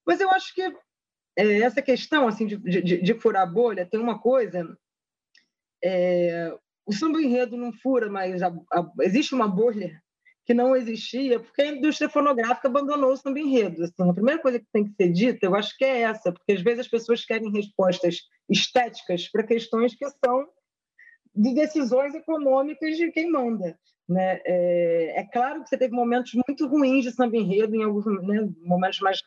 Mas 0.06 0.20
eu 0.20 0.30
acho 0.30 0.54
que 0.54 0.62
é, 1.36 1.60
essa 1.60 1.82
questão 1.82 2.26
assim 2.26 2.46
de, 2.46 2.56
de, 2.56 3.02
de, 3.02 3.14
furar 3.14 3.50
bolha 3.50 3.86
tem 3.86 4.00
uma 4.00 4.18
coisa. 4.18 4.76
É, 5.84 6.52
o 6.86 6.92
samba 6.92 7.20
enredo 7.20 7.56
não 7.56 7.72
fura, 7.72 8.08
mas 8.08 8.42
a, 8.42 8.48
a, 8.72 8.90
existe 9.02 9.34
uma 9.34 9.48
bolha 9.48 10.00
que 10.46 10.54
não 10.54 10.76
existia, 10.76 11.40
porque 11.40 11.60
a 11.60 11.66
indústria 11.66 12.08
fonográfica 12.08 12.68
abandonou 12.68 13.12
o 13.12 13.16
samba 13.16 13.40
enredo. 13.40 13.82
Assim, 13.82 14.08
a 14.08 14.14
primeira 14.14 14.40
coisa 14.40 14.60
que 14.60 14.66
tem 14.72 14.84
que 14.84 14.94
ser 14.94 15.12
dita, 15.12 15.44
eu 15.44 15.56
acho 15.56 15.76
que 15.76 15.84
é 15.84 16.02
essa, 16.02 16.32
porque 16.32 16.52
às 16.52 16.62
vezes 16.62 16.80
as 16.80 16.88
pessoas 16.88 17.24
querem 17.24 17.50
respostas 17.50 18.20
estéticas 18.48 19.28
para 19.28 19.42
questões 19.42 19.94
que 19.96 20.08
são 20.24 20.46
de 21.34 21.52
decisões 21.52 22.14
econômicas 22.14 22.96
de 22.96 23.10
quem 23.10 23.30
manda. 23.30 23.76
Né? 24.08 24.40
É, 24.44 25.20
é, 25.20 25.24
claro 25.24 25.62
que 25.62 25.68
você 25.68 25.76
teve 25.76 25.94
momentos 25.94 26.32
muito 26.46 26.66
ruins 26.66 27.04
de 27.04 27.12
samba 27.12 27.36
enredo, 27.36 27.74
em 27.74 27.82
alguns 27.82 28.06
né, 28.06 28.48
momentos 28.62 29.00
mais 29.00 29.20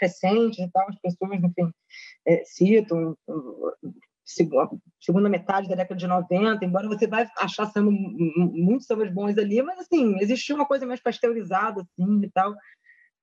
recentes 0.00 0.58
e 0.58 0.70
tal, 0.70 0.88
as 0.88 0.98
pessoas, 1.00 1.42
enfim, 1.42 1.70
é, 2.26 2.44
citam 2.44 3.16
segunda 5.00 5.28
metade 5.28 5.68
da 5.68 5.74
década 5.74 5.98
de 5.98 6.06
90, 6.06 6.64
embora 6.64 6.88
você 6.88 7.06
vai 7.06 7.28
achar 7.36 7.66
samba, 7.66 7.90
muitos 7.90 8.86
sambas 8.86 9.12
bons 9.12 9.36
ali, 9.36 9.60
mas 9.62 9.78
assim, 9.80 10.16
existia 10.20 10.54
uma 10.54 10.66
coisa 10.66 10.86
mais 10.86 11.00
pasteurizada 11.00 11.82
assim 11.82 12.22
e 12.22 12.30
tal. 12.30 12.54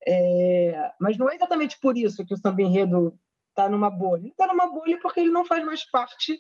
É, 0.07 0.91
mas 0.99 1.17
não 1.17 1.29
é 1.29 1.35
exatamente 1.35 1.79
por 1.79 1.97
isso 1.97 2.25
que 2.25 2.33
o 2.33 2.37
samba 2.37 2.61
enredo 2.61 3.17
está 3.49 3.69
numa 3.69 3.89
bolha. 3.89 4.21
Ele 4.21 4.29
está 4.29 4.47
numa 4.47 4.67
bolha 4.67 4.99
porque 5.01 5.19
ele 5.19 5.31
não 5.31 5.45
faz 5.45 5.63
mais 5.65 5.89
parte 5.89 6.39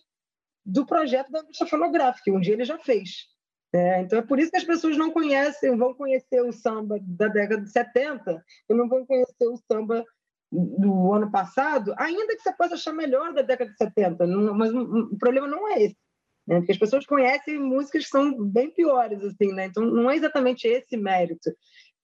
do 0.65 0.85
projeto 0.85 1.31
da 1.31 1.39
indústria 1.39 1.69
fonográfica, 1.69 2.31
um 2.31 2.39
dia 2.39 2.53
ele 2.53 2.65
já 2.65 2.77
fez. 2.77 3.27
É, 3.73 4.01
então 4.01 4.19
é 4.19 4.21
por 4.21 4.37
isso 4.37 4.51
que 4.51 4.57
as 4.57 4.65
pessoas 4.65 4.97
não 4.97 5.11
conhecem, 5.11 5.77
vão 5.77 5.93
conhecer 5.93 6.41
o 6.41 6.51
samba 6.51 6.99
da 7.01 7.27
década 7.29 7.61
de 7.61 7.71
70 7.71 8.43
e 8.69 8.73
não 8.73 8.89
vão 8.89 9.05
conhecer 9.05 9.47
o 9.47 9.55
samba 9.71 10.05
do 10.51 11.13
ano 11.13 11.31
passado, 11.31 11.93
ainda 11.97 12.35
que 12.35 12.41
você 12.41 12.51
possa 12.51 12.75
achar 12.75 12.91
melhor 12.91 13.33
da 13.33 13.41
década 13.41 13.71
de 13.71 13.77
70, 13.77 14.27
não, 14.27 14.53
mas 14.53 14.73
o 14.73 15.17
problema 15.17 15.47
não 15.47 15.69
é 15.69 15.83
esse. 15.83 15.97
Né? 16.45 16.57
Porque 16.57 16.73
as 16.73 16.77
pessoas 16.77 17.05
conhecem 17.05 17.57
músicas 17.57 18.03
que 18.03 18.09
são 18.09 18.43
bem 18.43 18.69
piores, 18.69 19.23
assim, 19.23 19.53
né? 19.53 19.67
Então 19.67 19.85
não 19.85 20.11
é 20.11 20.17
exatamente 20.17 20.67
esse 20.67 20.97
mérito. 20.97 21.49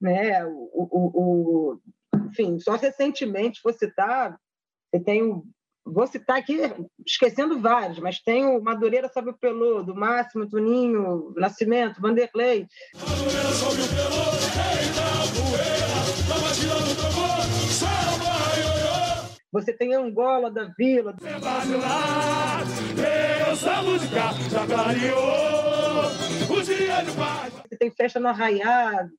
Né? 0.00 0.42
O, 0.46 0.70
o, 0.72 1.10
o 1.14 1.80
enfim, 2.28 2.58
só 2.58 2.76
recentemente 2.76 3.60
você 3.62 3.86
citar, 3.86 4.38
você 4.90 5.02
tem 5.02 5.22
o 5.22 5.44
vou 5.92 6.06
citar 6.06 6.38
aqui, 6.38 6.58
esquecendo 7.06 7.60
vários, 7.60 7.98
mas 7.98 8.18
tem 8.20 8.46
o 8.46 8.60
Madureira 8.60 9.08
Sobe 9.08 9.30
o 9.30 9.34
Pelô, 9.34 9.82
do 9.82 9.94
Máximo, 9.94 10.48
Toninho, 10.48 11.32
Nascimento, 11.36 12.00
Vanderlei. 12.00 12.66
Madureira 12.94 13.48
sobe 13.52 13.82
o 13.82 13.88
pelô, 13.88 14.28
você 19.50 19.72
tem 19.72 19.94
Angola 19.94 20.50
da 20.50 20.64
Vila. 20.76 21.16
Você 27.68 27.76
tem 27.78 27.90
festa 27.90 28.20
no 28.20 28.28
Arraiado. 28.28 29.10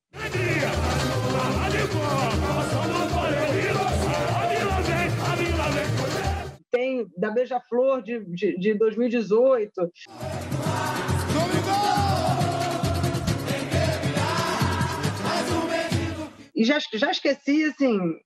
Tem 6.71 7.08
da 7.17 7.32
Beija-Flor 7.32 8.01
de, 8.01 8.23
de, 8.25 8.58
de 8.58 8.73
2018. 8.75 9.91
E 16.55 16.63
já, 16.63 16.77
já 16.93 17.12
esqueci, 17.12 17.63
assim, 17.63 18.19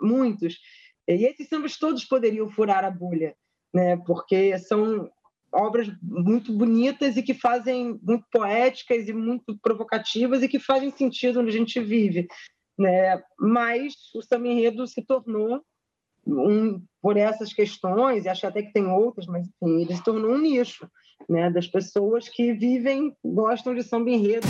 muitos. 0.00 0.58
E 1.06 1.24
esses 1.24 1.48
sambas 1.48 1.78
todos 1.78 2.04
poderiam 2.04 2.50
furar 2.50 2.84
a 2.84 2.90
bolha, 2.90 3.36
né? 3.72 3.96
porque 3.98 4.58
são 4.58 5.10
obras 5.52 5.88
muito 6.02 6.52
bonitas 6.52 7.16
e 7.16 7.22
que 7.22 7.32
fazem 7.32 7.98
muito 8.02 8.26
poéticas 8.30 9.08
e 9.08 9.12
muito 9.12 9.56
provocativas 9.58 10.42
e 10.42 10.48
que 10.48 10.58
fazem 10.58 10.90
sentido 10.90 11.40
onde 11.40 11.50
a 11.50 11.52
gente 11.58 11.78
vive, 11.80 12.26
né? 12.76 13.22
Mas 13.38 13.94
o 14.14 14.20
samba 14.20 14.48
enredo 14.48 14.84
se 14.86 15.00
tornou 15.02 15.62
um, 16.26 16.82
por 17.00 17.16
essas 17.16 17.52
questões, 17.52 18.24
e 18.24 18.28
acho 18.28 18.46
até 18.46 18.62
que 18.62 18.72
tem 18.72 18.86
outras, 18.86 19.26
mas 19.26 19.46
enfim, 19.46 19.82
ele 19.82 19.94
se 19.94 20.02
tornou 20.02 20.32
um 20.32 20.38
nicho, 20.38 20.88
né? 21.28 21.50
Das 21.50 21.66
pessoas 21.66 22.28
que 22.28 22.52
vivem, 22.52 23.14
gostam 23.24 23.74
de 23.74 23.82
samba 23.82 24.10
enredo. 24.10 24.46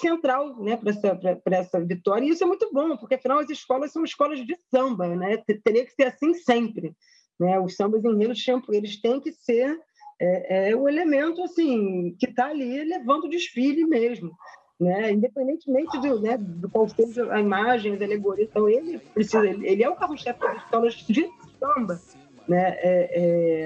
central 0.00 0.58
né, 0.62 0.76
para 0.76 0.90
essa, 0.90 1.20
essa 1.46 1.80
vitória, 1.84 2.24
e 2.24 2.30
isso 2.30 2.42
é 2.42 2.46
muito 2.46 2.68
bom, 2.72 2.96
porque 2.96 3.14
afinal 3.14 3.38
as 3.38 3.50
escolas 3.50 3.92
são 3.92 4.02
escolas 4.02 4.44
de 4.44 4.56
samba, 4.70 5.14
né? 5.14 5.36
teria 5.62 5.84
que 5.84 5.92
ser 5.92 6.04
assim 6.04 6.34
sempre. 6.34 6.94
Né? 7.38 7.58
Os 7.58 7.76
sambas 7.76 8.04
enredos, 8.04 8.44
eles 8.70 9.00
têm 9.00 9.20
que 9.20 9.32
ser 9.32 9.78
é, 10.20 10.70
é 10.70 10.76
o 10.76 10.88
elemento 10.88 11.42
assim 11.42 12.14
que 12.18 12.26
está 12.26 12.46
ali 12.48 12.84
levando 12.84 13.24
o 13.24 13.28
desfile 13.28 13.84
mesmo. 13.84 14.30
Né? 14.78 15.12
Independentemente 15.12 15.98
do, 16.00 16.20
né, 16.20 16.36
do 16.38 16.68
qual 16.68 16.88
seja 16.88 17.30
a 17.32 17.40
imagem, 17.40 17.94
as 17.94 18.00
alegorias, 18.00 18.48
então 18.48 18.68
ele 18.68 18.98
precisa, 18.98 19.46
ele, 19.46 19.82
é 19.82 19.88
o 19.88 19.96
carro-chefe 19.96 20.40
das 20.40 20.56
escolas 20.62 20.94
de 20.94 21.30
samba. 21.58 22.00
Né? 22.48 22.76
É, 22.78 23.10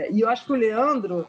é, 0.07 0.09
e 0.11 0.21
eu 0.21 0.29
acho 0.29 0.45
que 0.45 0.53
o 0.53 0.57
Leandro, 0.57 1.27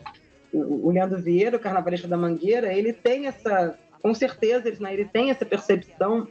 o, 0.52 0.88
o 0.88 0.92
Leandro 0.92 1.22
Vieira, 1.22 1.58
o 1.58 1.60
carnavalista 1.60 2.08
da 2.08 2.18
Mangueira, 2.18 2.74
ele 2.74 2.94
tem 2.94 3.28
essa 3.28 3.78
com 4.06 4.14
certeza 4.14 4.68
ele, 4.68 4.78
né, 4.80 4.94
ele 4.94 5.06
tem 5.06 5.32
essa 5.32 5.44
percepção 5.44 6.28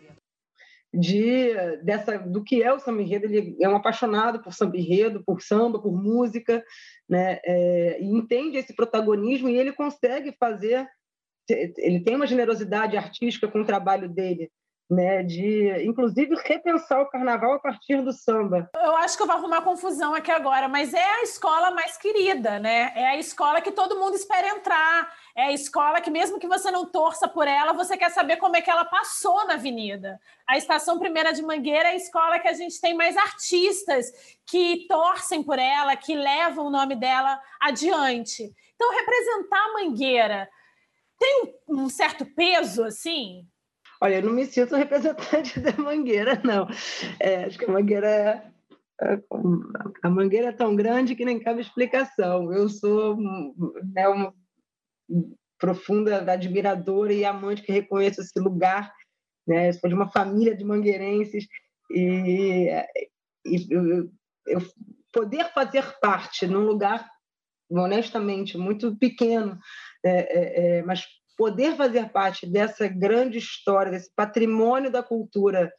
de 0.98 1.52
dessa 1.82 2.18
do 2.18 2.42
que 2.42 2.62
é 2.62 2.72
o 2.72 2.78
samba 2.78 3.02
enredo. 3.02 3.26
Ele 3.26 3.56
é 3.60 3.68
um 3.68 3.76
apaixonado 3.76 4.42
por 4.42 4.52
samba 4.52 4.76
enredo 4.76 5.22
por 5.24 5.42
samba 5.42 5.80
por 5.80 5.92
música 5.92 6.64
né? 7.08 7.40
É, 7.44 8.00
e 8.00 8.06
entende 8.06 8.58
esse 8.58 8.74
protagonismo 8.74 9.48
e 9.48 9.56
ele 9.56 9.72
consegue 9.72 10.32
fazer 10.38 10.88
ele 11.48 12.00
tem 12.00 12.16
uma 12.16 12.26
generosidade 12.26 12.96
artística 12.96 13.46
com 13.46 13.60
o 13.60 13.66
trabalho 13.66 14.08
dele 14.08 14.50
né, 14.90 15.22
de 15.22 15.84
inclusive 15.86 16.34
repensar 16.44 17.00
o 17.00 17.08
carnaval 17.08 17.54
a 17.54 17.58
partir 17.58 18.02
do 18.02 18.12
samba. 18.12 18.70
Eu 18.74 18.96
acho 18.96 19.16
que 19.16 19.22
eu 19.22 19.26
vou 19.26 19.36
arrumar 19.36 19.62
confusão 19.62 20.14
aqui 20.14 20.30
agora, 20.30 20.68
mas 20.68 20.92
é 20.92 21.04
a 21.04 21.22
escola 21.22 21.70
mais 21.70 21.96
querida, 21.96 22.58
né? 22.58 22.92
É 22.94 23.06
a 23.06 23.16
escola 23.16 23.60
que 23.60 23.72
todo 23.72 23.98
mundo 23.98 24.14
espera 24.14 24.48
entrar. 24.48 25.12
É 25.34 25.44
a 25.46 25.52
escola 25.52 26.00
que, 26.00 26.10
mesmo 26.10 26.38
que 26.38 26.46
você 26.46 26.70
não 26.70 26.86
torça 26.86 27.26
por 27.26 27.48
ela, 27.48 27.72
você 27.72 27.96
quer 27.96 28.10
saber 28.10 28.36
como 28.36 28.56
é 28.56 28.60
que 28.60 28.70
ela 28.70 28.84
passou 28.84 29.46
na 29.46 29.54
avenida. 29.54 30.20
A 30.46 30.56
Estação 30.56 30.98
Primeira 30.98 31.32
de 31.32 31.42
Mangueira 31.42 31.88
é 31.88 31.92
a 31.92 31.96
escola 31.96 32.38
que 32.38 32.48
a 32.48 32.52
gente 32.52 32.80
tem 32.80 32.94
mais 32.94 33.16
artistas 33.16 34.06
que 34.46 34.86
torcem 34.86 35.42
por 35.42 35.58
ela, 35.58 35.96
que 35.96 36.14
levam 36.14 36.66
o 36.66 36.70
nome 36.70 36.94
dela 36.94 37.40
adiante. 37.60 38.54
Então, 38.74 38.90
representar 38.92 39.72
Mangueira 39.72 40.48
tem 41.18 41.54
um 41.68 41.88
certo 41.88 42.26
peso, 42.26 42.84
assim? 42.84 43.46
Olha, 44.04 44.16
eu 44.16 44.22
não 44.22 44.34
me 44.34 44.44
sinto 44.44 44.76
representante 44.76 45.58
da 45.60 45.72
Mangueira, 45.78 46.38
não. 46.44 46.68
É, 47.18 47.44
acho 47.44 47.58
que 47.58 47.64
a 47.64 47.72
Mangueira 47.72 48.06
é, 48.06 48.52
é 49.00 49.22
a 50.02 50.10
Mangueira 50.10 50.48
é 50.48 50.52
tão 50.52 50.76
grande 50.76 51.16
que 51.16 51.24
nem 51.24 51.40
cabe 51.40 51.62
explicação. 51.62 52.52
Eu 52.52 52.68
sou 52.68 53.16
né, 53.16 54.06
uma 54.06 54.34
profunda 55.58 56.18
admiradora 56.30 57.14
e 57.14 57.24
amante 57.24 57.62
que 57.62 57.72
reconheço 57.72 58.20
esse 58.20 58.38
lugar. 58.38 58.92
Né? 59.48 59.70
Eu 59.70 59.72
sou 59.72 59.88
de 59.88 59.94
uma 59.94 60.10
família 60.10 60.54
de 60.54 60.64
mangueirenses 60.64 61.46
e, 61.90 62.68
e 63.46 63.66
eu, 63.70 64.10
eu 64.46 64.60
poder 65.10 65.50
fazer 65.54 65.98
parte 65.98 66.46
num 66.46 66.66
lugar 66.66 67.08
honestamente 67.70 68.58
muito 68.58 68.94
pequeno, 68.98 69.58
é, 70.04 70.10
é, 70.10 70.78
é 70.78 70.82
mas 70.82 71.06
poder 71.36 71.76
fazer 71.76 72.08
parte 72.10 72.46
dessa 72.46 72.86
grande 72.88 73.38
história, 73.38 73.92
desse 73.92 74.10
patrimônio 74.14 74.90
da 74.90 75.02
cultura 75.02 75.72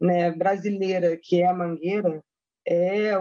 né, 0.00 0.30
brasileira 0.30 1.18
que 1.20 1.40
é 1.40 1.46
a 1.46 1.54
Mangueira, 1.54 2.22
é, 2.66 3.08
é 3.08 3.18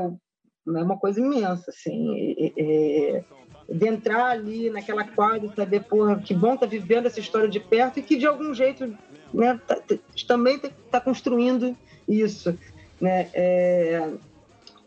uma 0.65 0.97
coisa 0.97 1.19
imensa, 1.19 1.69
assim. 1.69 2.53
É, 2.57 3.23
de 3.69 3.85
entrar 3.85 4.27
ali 4.27 4.69
naquela 4.69 5.03
quadra 5.03 5.45
e 5.45 5.55
saber, 5.55 5.83
porra, 5.83 6.19
que 6.19 6.33
bom 6.33 6.55
tá 6.55 6.65
vivendo 6.65 7.05
essa 7.05 7.19
história 7.19 7.49
de 7.49 7.59
perto 7.59 7.99
e 7.99 8.01
que 8.01 8.15
de 8.15 8.25
algum 8.25 8.53
jeito 8.53 8.97
né, 9.33 9.59
tá, 9.67 9.75
tá, 9.75 9.95
também 10.25 10.55
está 10.55 10.69
tá 10.89 11.01
construindo 11.01 11.75
isso. 12.07 12.57
Né? 12.99 13.29
É, 13.33 14.09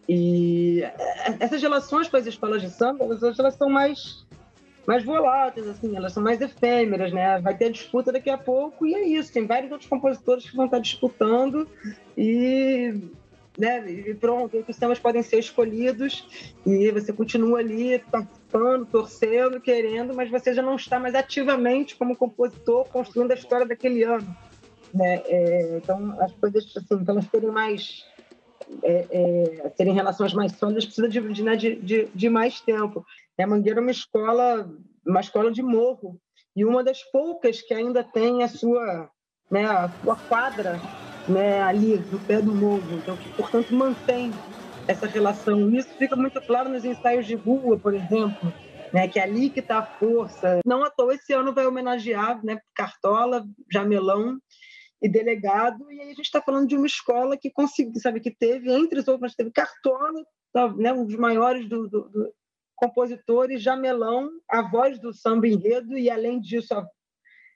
e 0.08 0.82
essas 1.38 1.60
relações 1.60 2.08
com 2.08 2.16
as 2.16 2.26
escolas 2.26 2.62
de 2.62 2.70
samba, 2.70 3.04
elas, 3.04 3.38
elas 3.38 3.54
são 3.54 3.68
mais 3.68 4.26
mais 4.90 5.04
voláteis, 5.04 5.68
assim, 5.68 5.94
elas 5.94 6.12
são 6.12 6.20
mais 6.20 6.40
efêmeras, 6.40 7.12
né? 7.12 7.40
Vai 7.40 7.56
ter 7.56 7.70
disputa 7.70 8.10
daqui 8.10 8.28
a 8.28 8.36
pouco 8.36 8.84
e 8.84 8.92
é 8.92 9.06
isso. 9.06 9.32
Tem 9.32 9.46
vários 9.46 9.70
outros 9.70 9.88
compositores 9.88 10.50
que 10.50 10.56
vão 10.56 10.64
estar 10.64 10.80
disputando 10.80 11.68
e, 12.18 12.92
né? 13.56 13.88
E 13.88 14.12
pronto, 14.14 14.64
os 14.66 14.76
temas 14.76 14.98
podem 14.98 15.22
ser 15.22 15.38
escolhidos 15.38 16.52
e 16.66 16.90
você 16.90 17.12
continua 17.12 17.60
ali 17.60 18.00
participando, 18.10 18.84
torcendo, 18.84 19.60
querendo, 19.60 20.12
mas 20.12 20.28
você 20.28 20.52
já 20.52 20.60
não 20.60 20.74
está 20.74 20.98
mais 20.98 21.14
ativamente 21.14 21.94
como 21.94 22.16
compositor 22.16 22.84
construindo 22.88 23.30
a 23.30 23.34
história 23.34 23.66
daquele 23.66 24.02
ano, 24.02 24.36
né? 24.92 25.22
É, 25.26 25.76
então 25.76 26.20
as 26.20 26.32
coisas 26.32 26.64
assim, 26.76 27.04
para 27.04 27.14
elas 27.14 27.28
terem 27.28 27.52
mais 27.52 28.04
é, 28.82 29.06
é, 29.10 29.68
terem 29.70 29.94
relações 29.94 30.32
mais 30.32 30.52
sólidas 30.52 30.84
precisa 30.84 31.08
de, 31.08 31.20
de, 31.32 31.42
né, 31.42 31.56
de, 31.56 32.08
de, 32.14 32.28
mais 32.28 32.60
tempo. 32.60 33.04
A 33.38 33.46
Mangueira 33.46 33.80
é 33.80 33.82
uma 33.82 33.90
escola, 33.90 34.70
uma 35.06 35.20
escola 35.20 35.50
de 35.50 35.62
morro 35.62 36.20
e 36.54 36.64
uma 36.64 36.84
das 36.84 37.02
poucas 37.04 37.62
que 37.62 37.72
ainda 37.72 38.04
tem 38.04 38.42
a 38.42 38.48
sua, 38.48 39.10
né, 39.50 39.64
a 39.64 39.90
sua 40.02 40.16
quadra 40.16 40.80
né, 41.28 41.62
ali 41.62 41.96
no 41.96 42.18
pé 42.20 42.40
do 42.40 42.54
morro. 42.54 42.98
Então, 42.98 43.16
que, 43.16 43.28
portanto, 43.30 43.74
mantém 43.74 44.30
essa 44.86 45.06
relação. 45.06 45.70
Isso 45.70 45.88
fica 45.96 46.16
muito 46.16 46.40
claro 46.42 46.68
nos 46.68 46.84
ensaios 46.84 47.26
de 47.26 47.34
rua, 47.34 47.78
por 47.78 47.94
exemplo, 47.94 48.52
né, 48.92 49.06
que 49.08 49.18
é 49.18 49.22
ali 49.22 49.48
que 49.50 49.60
está 49.60 49.78
a 49.78 49.86
força. 49.86 50.60
Não 50.66 50.82
à 50.82 50.90
toa, 50.90 51.14
esse 51.14 51.32
ano 51.32 51.54
vai 51.54 51.66
homenagear 51.66 52.44
né, 52.44 52.58
Cartola, 52.74 53.44
Jamelão 53.70 54.38
e 55.02 55.08
Delegado, 55.08 55.90
e 55.90 56.00
aí 56.00 56.06
a 56.06 56.14
gente 56.14 56.22
está 56.22 56.42
falando 56.42 56.68
de 56.68 56.76
uma 56.76 56.86
escola 56.86 57.36
que 57.36 57.50
conseguiu, 57.50 58.00
sabe, 58.00 58.20
que 58.20 58.30
teve, 58.30 58.70
entre 58.70 59.00
os 59.00 59.08
outros, 59.08 59.34
teve 59.34 59.50
Cartola, 59.50 60.22
tá, 60.52 60.68
né, 60.74 60.92
um 60.92 61.06
dos 61.06 61.16
maiores 61.16 61.68
do, 61.68 61.88
do, 61.88 62.08
do 62.10 62.32
compositores, 62.76 63.62
Jamelão, 63.62 64.30
a 64.48 64.62
voz 64.62 64.98
do 64.98 65.12
samba 65.12 65.48
enredo, 65.48 65.96
e 65.96 66.10
além 66.10 66.40
disso, 66.40 66.74
a, 66.74 66.86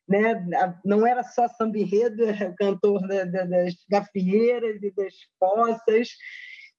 né, 0.09 0.33
a, 0.55 0.79
não 0.85 1.07
era 1.07 1.23
só 1.23 1.47
samba 1.49 1.79
enredo, 1.79 2.25
era 2.25 2.51
o 2.51 2.57
cantor 2.57 3.07
da, 3.07 3.25
da, 3.25 3.45
das 3.45 3.75
gafieiras 3.91 4.83
e 4.83 4.91
das 4.91 5.15
poças, 5.39 6.09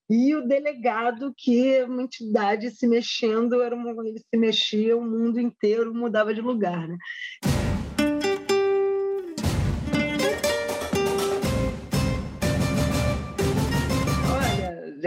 e 0.09 0.35
o 0.35 0.47
delegado, 0.47 1.33
que 1.35 1.75
é 1.75 1.85
uma 1.85 2.03
entidade 2.03 2.69
se 2.69 2.87
mexendo, 2.87 3.61
era 3.61 3.75
uma, 3.75 3.91
ele 4.07 4.19
se 4.19 4.37
mexia, 4.37 4.95
o 4.95 5.01
mundo 5.01 5.39
inteiro 5.39 5.93
mudava 5.93 6.33
de 6.33 6.41
lugar. 6.41 6.87
Né? 6.87 6.97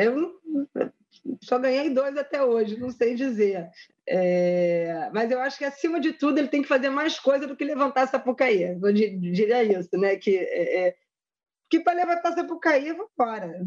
Eu 0.07 0.39
só 1.43 1.59
ganhei 1.59 1.91
dois 1.91 2.17
até 2.17 2.43
hoje, 2.43 2.79
não 2.79 2.91
sei 2.91 3.15
dizer. 3.15 3.69
É, 4.07 5.11
mas 5.13 5.31
eu 5.31 5.41
acho 5.41 5.59
que, 5.59 5.65
acima 5.65 6.01
de 6.01 6.13
tudo, 6.13 6.39
ele 6.39 6.49
tem 6.49 6.63
que 6.63 6.69
fazer 6.69 6.89
mais 6.89 7.19
coisa 7.19 7.47
do 7.47 7.57
que 7.57 7.65
levantar 7.65 8.07
Sapucaí. 8.07 8.63
Eu 8.63 8.93
diria 8.93 9.63
isso, 9.63 9.97
né? 9.99 10.17
Que, 10.17 10.37
é, 10.37 10.89
é 10.89 10.97
que 11.71 11.81
para 11.81 11.95
levantar 11.95 12.33
Sapucaí, 12.33 12.93
vou 12.93 13.09
embora. 13.13 13.61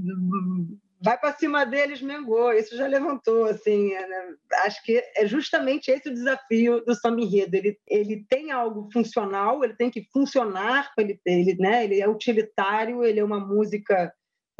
Vai 1.03 1.17
para 1.19 1.33
cima 1.33 1.65
deles, 1.65 2.01
Mengô. 2.01 2.51
Isso 2.51 2.75
já 2.75 2.87
levantou. 2.87 3.45
Assim, 3.45 3.91
é, 3.93 4.07
né? 4.07 4.35
Acho 4.65 4.83
que 4.83 5.03
é 5.15 5.25
justamente 5.25 5.91
esse 5.91 6.09
o 6.09 6.13
desafio 6.13 6.83
do 6.83 7.19
enredo. 7.19 7.55
Ele, 7.55 7.77
ele 7.87 8.25
tem 8.27 8.51
algo 8.51 8.89
funcional, 8.91 9.63
ele 9.63 9.75
tem 9.75 9.89
que 9.89 10.07
funcionar, 10.11 10.91
ele, 10.97 11.19
ele, 11.25 11.55
né? 11.55 11.83
ele 11.83 12.01
é 12.01 12.07
utilitário, 12.07 13.03
ele 13.03 13.19
é 13.19 13.23
uma 13.23 13.39
música 13.39 14.11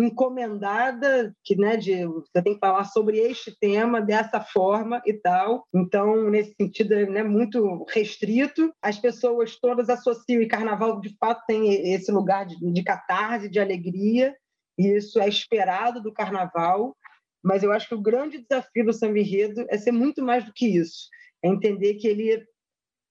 encomendada, 0.04 1.36
que 1.44 1.56
né, 1.56 1.78
de, 1.78 2.06
você 2.06 2.42
tem 2.42 2.54
que 2.54 2.60
falar 2.60 2.86
sobre 2.86 3.18
este 3.18 3.56
tema 3.60 4.02
dessa 4.02 4.42
forma 4.42 5.02
e 5.06 5.14
tal. 5.14 5.66
Então, 5.74 6.30
nesse 6.30 6.54
sentido, 6.60 6.94
é 6.94 7.06
né, 7.06 7.24
muito 7.24 7.86
restrito. 7.90 8.74
As 8.82 9.00
pessoas 9.00 9.58
todas 9.60 9.90
associam, 9.90 10.42
e 10.42 10.48
carnaval 10.48 11.00
de 11.00 11.16
fato 11.18 11.44
tem 11.48 11.94
esse 11.94 12.12
lugar 12.12 12.46
de, 12.46 12.56
de 12.60 12.84
catarse, 12.84 13.50
de 13.50 13.60
alegria, 13.60 14.36
e 14.78 14.98
isso 14.98 15.20
é 15.20 15.28
esperado 15.28 16.02
do 16.02 16.14
carnaval. 16.14 16.96
Mas 17.44 17.64
eu 17.64 17.72
acho 17.72 17.88
que 17.88 17.96
o 17.96 18.02
grande 18.02 18.46
desafio 18.48 18.86
do 18.86 18.94
samba 18.94 19.20
enredo 19.20 19.66
é 19.70 19.78
ser 19.78 19.92
muito 19.92 20.24
mais 20.24 20.46
do 20.46 20.54
que 20.54 20.68
isso. 20.68 21.10
É 21.44 21.48
entender 21.48 21.96
que 21.96 22.08
ele 22.08 22.46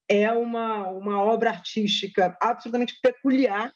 é 0.08 0.32
uma, 0.32 0.88
uma 0.88 1.22
obra 1.22 1.50
artística 1.50 2.36
absolutamente 2.40 2.94
peculiar 3.00 3.72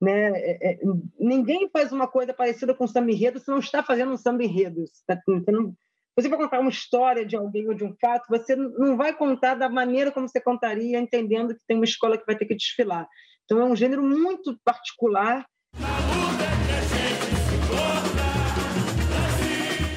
né? 0.00 0.30
É, 0.34 0.72
é, 0.72 0.78
ninguém 1.18 1.68
faz 1.72 1.92
uma 1.92 2.06
coisa 2.06 2.32
parecida 2.32 2.74
com 2.74 2.86
samba 2.86 3.10
enredo 3.10 3.38
se 3.38 3.48
não 3.48 3.58
está 3.58 3.82
fazendo 3.82 4.12
um 4.12 4.16
samba 4.16 4.44
enredo. 4.44 4.84
Tá, 5.06 5.20
você, 5.26 5.52
você 6.16 6.28
vai 6.28 6.38
contar 6.38 6.60
uma 6.60 6.70
história 6.70 7.24
de 7.24 7.36
alguém 7.36 7.68
ou 7.68 7.74
de 7.74 7.84
um 7.84 7.94
fato, 8.00 8.26
você 8.28 8.56
não 8.56 8.96
vai 8.96 9.14
contar 9.14 9.54
da 9.54 9.68
maneira 9.68 10.10
como 10.10 10.28
você 10.28 10.40
contaria, 10.40 10.98
entendendo 10.98 11.54
que 11.54 11.64
tem 11.66 11.76
uma 11.76 11.84
escola 11.84 12.16
que 12.16 12.26
vai 12.26 12.36
ter 12.36 12.46
que 12.46 12.54
desfilar. 12.54 13.08
Então 13.44 13.60
é 13.60 13.64
um 13.64 13.76
gênero 13.76 14.02
muito 14.02 14.58
particular. 14.64 15.46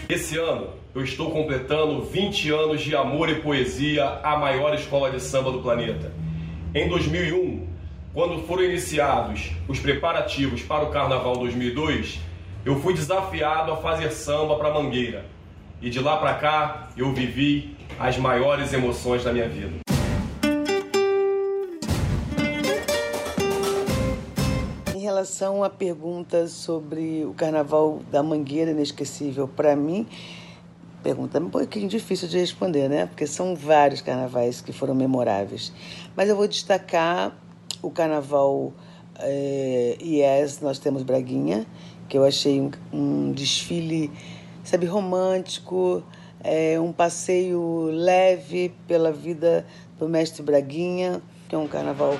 Esse 0.09 0.37
ano 0.37 0.73
eu 0.93 1.03
estou 1.03 1.31
completando 1.31 2.03
20 2.03 2.51
anos 2.51 2.81
de 2.81 2.95
amor 2.95 3.29
e 3.29 3.41
poesia 3.41 4.05
à 4.23 4.37
maior 4.37 4.73
escola 4.73 5.09
de 5.09 5.21
samba 5.21 5.51
do 5.51 5.61
planeta. 5.61 6.11
Em 6.75 6.87
2001, 6.89 7.70
quando 8.13 8.45
foram 8.45 8.63
iniciados 8.63 9.51
os 9.67 9.79
preparativos 9.79 10.61
para 10.61 10.83
o 10.83 10.89
Carnaval 10.89 11.37
2002, 11.37 12.19
eu 12.65 12.79
fui 12.81 12.93
desafiado 12.93 13.71
a 13.71 13.77
fazer 13.77 14.11
samba 14.11 14.57
para 14.57 14.73
Mangueira. 14.73 15.25
E 15.81 15.89
de 15.89 15.99
lá 15.99 16.17
para 16.17 16.33
cá, 16.35 16.89
eu 16.97 17.11
vivi 17.13 17.75
as 17.97 18.17
maiores 18.17 18.73
emoções 18.73 19.23
da 19.23 19.31
minha 19.31 19.47
vida. 19.47 19.79
Em 24.93 24.99
relação 24.99 25.63
à 25.63 25.69
pergunta 25.69 26.47
sobre 26.47 27.23
o 27.25 27.33
Carnaval 27.33 28.01
da 28.11 28.21
Mangueira 28.21 28.71
inesquecível 28.71 29.47
para 29.47 29.73
mim, 29.75 30.05
pergunta 31.01 31.39
um 31.39 31.49
pouquinho 31.49 31.87
difícil 31.87 32.27
de 32.27 32.37
responder, 32.37 32.89
né? 32.89 33.05
Porque 33.05 33.25
são 33.25 33.55
vários 33.55 34.01
carnavais 34.01 34.59
que 34.61 34.73
foram 34.73 34.93
memoráveis. 34.93 35.73
Mas 36.15 36.29
eu 36.29 36.35
vou 36.35 36.47
destacar 36.47 37.35
o 37.81 37.89
carnaval 37.89 38.73
é, 39.19 39.97
IES, 39.99 40.61
nós 40.61 40.79
temos 40.79 41.03
Braguinha, 41.03 41.65
que 42.07 42.17
eu 42.17 42.23
achei 42.23 42.59
um, 42.59 42.71
um 42.91 43.31
desfile, 43.31 44.11
sabe, 44.63 44.85
romântico, 44.85 46.03
é, 46.43 46.79
um 46.79 46.91
passeio 46.91 47.89
leve 47.91 48.73
pela 48.87 49.11
vida 49.11 49.65
do 49.99 50.09
mestre 50.09 50.43
Braguinha, 50.43 51.21
que 51.47 51.55
é 51.55 51.57
um 51.57 51.67
carnaval 51.67 52.17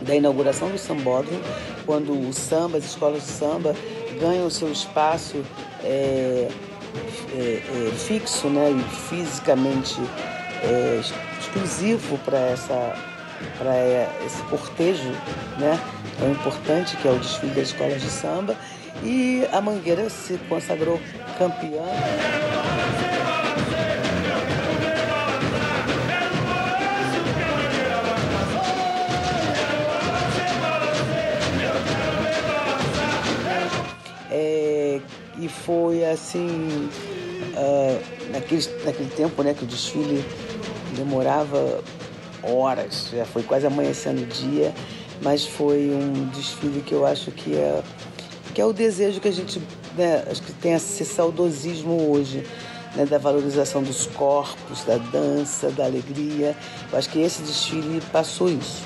da 0.00 0.14
inauguração 0.14 0.70
do 0.70 0.78
sambódromo, 0.78 1.40
quando 1.86 2.12
o 2.12 2.32
samba, 2.32 2.78
as 2.78 2.84
escolas 2.84 3.22
de 3.22 3.28
samba 3.28 3.74
ganham 4.20 4.48
seu 4.48 4.70
espaço 4.70 5.44
é, 5.82 6.48
é, 7.32 7.62
é, 7.88 7.90
fixo 7.96 8.48
né, 8.48 8.70
e 8.70 8.82
fisicamente 9.08 10.00
é, 10.62 11.00
exclusivo 11.40 12.18
para 12.18 12.38
essa 12.38 13.13
para 13.58 13.74
esse 14.24 14.42
cortejo 14.44 15.10
né, 15.58 15.78
tão 16.18 16.30
importante 16.30 16.96
que 16.96 17.08
é 17.08 17.10
o 17.10 17.18
desfile 17.18 17.54
das 17.54 17.68
escolas 17.68 18.00
de 18.00 18.10
samba 18.10 18.56
e 19.02 19.46
a 19.52 19.60
Mangueira 19.60 20.08
se 20.08 20.38
consagrou 20.48 21.00
campeã. 21.38 21.82
É, 34.30 35.00
e 35.38 35.48
foi 35.48 36.04
assim 36.04 36.88
uh, 37.54 38.32
naquele, 38.32 38.62
naquele 38.84 39.10
tempo 39.10 39.42
né, 39.42 39.54
que 39.54 39.64
o 39.64 39.66
desfile 39.66 40.24
demorava 40.96 41.82
horas, 42.46 43.08
já 43.12 43.24
foi 43.24 43.42
quase 43.42 43.66
amanhecendo 43.66 44.22
o 44.22 44.26
dia, 44.26 44.74
mas 45.22 45.46
foi 45.46 45.90
um 45.90 46.26
desfile 46.28 46.80
que 46.80 46.92
eu 46.92 47.06
acho 47.06 47.30
que 47.30 47.54
é, 47.54 47.82
que 48.54 48.60
é 48.60 48.64
o 48.64 48.72
desejo 48.72 49.20
que 49.20 49.28
a 49.28 49.32
gente 49.32 49.60
né, 49.96 50.24
acho 50.30 50.42
que 50.42 50.52
tem 50.52 50.72
esse 50.72 51.04
saudosismo 51.04 52.10
hoje. 52.10 52.44
Né, 52.96 53.04
da 53.04 53.18
valorização 53.18 53.82
dos 53.82 54.06
corpos, 54.06 54.84
da 54.84 54.98
dança, 54.98 55.68
da 55.68 55.84
alegria. 55.84 56.54
Eu 56.92 56.96
acho 56.96 57.10
que 57.10 57.20
esse 57.20 57.42
desfile 57.42 58.00
passou 58.12 58.48
isso. 58.48 58.84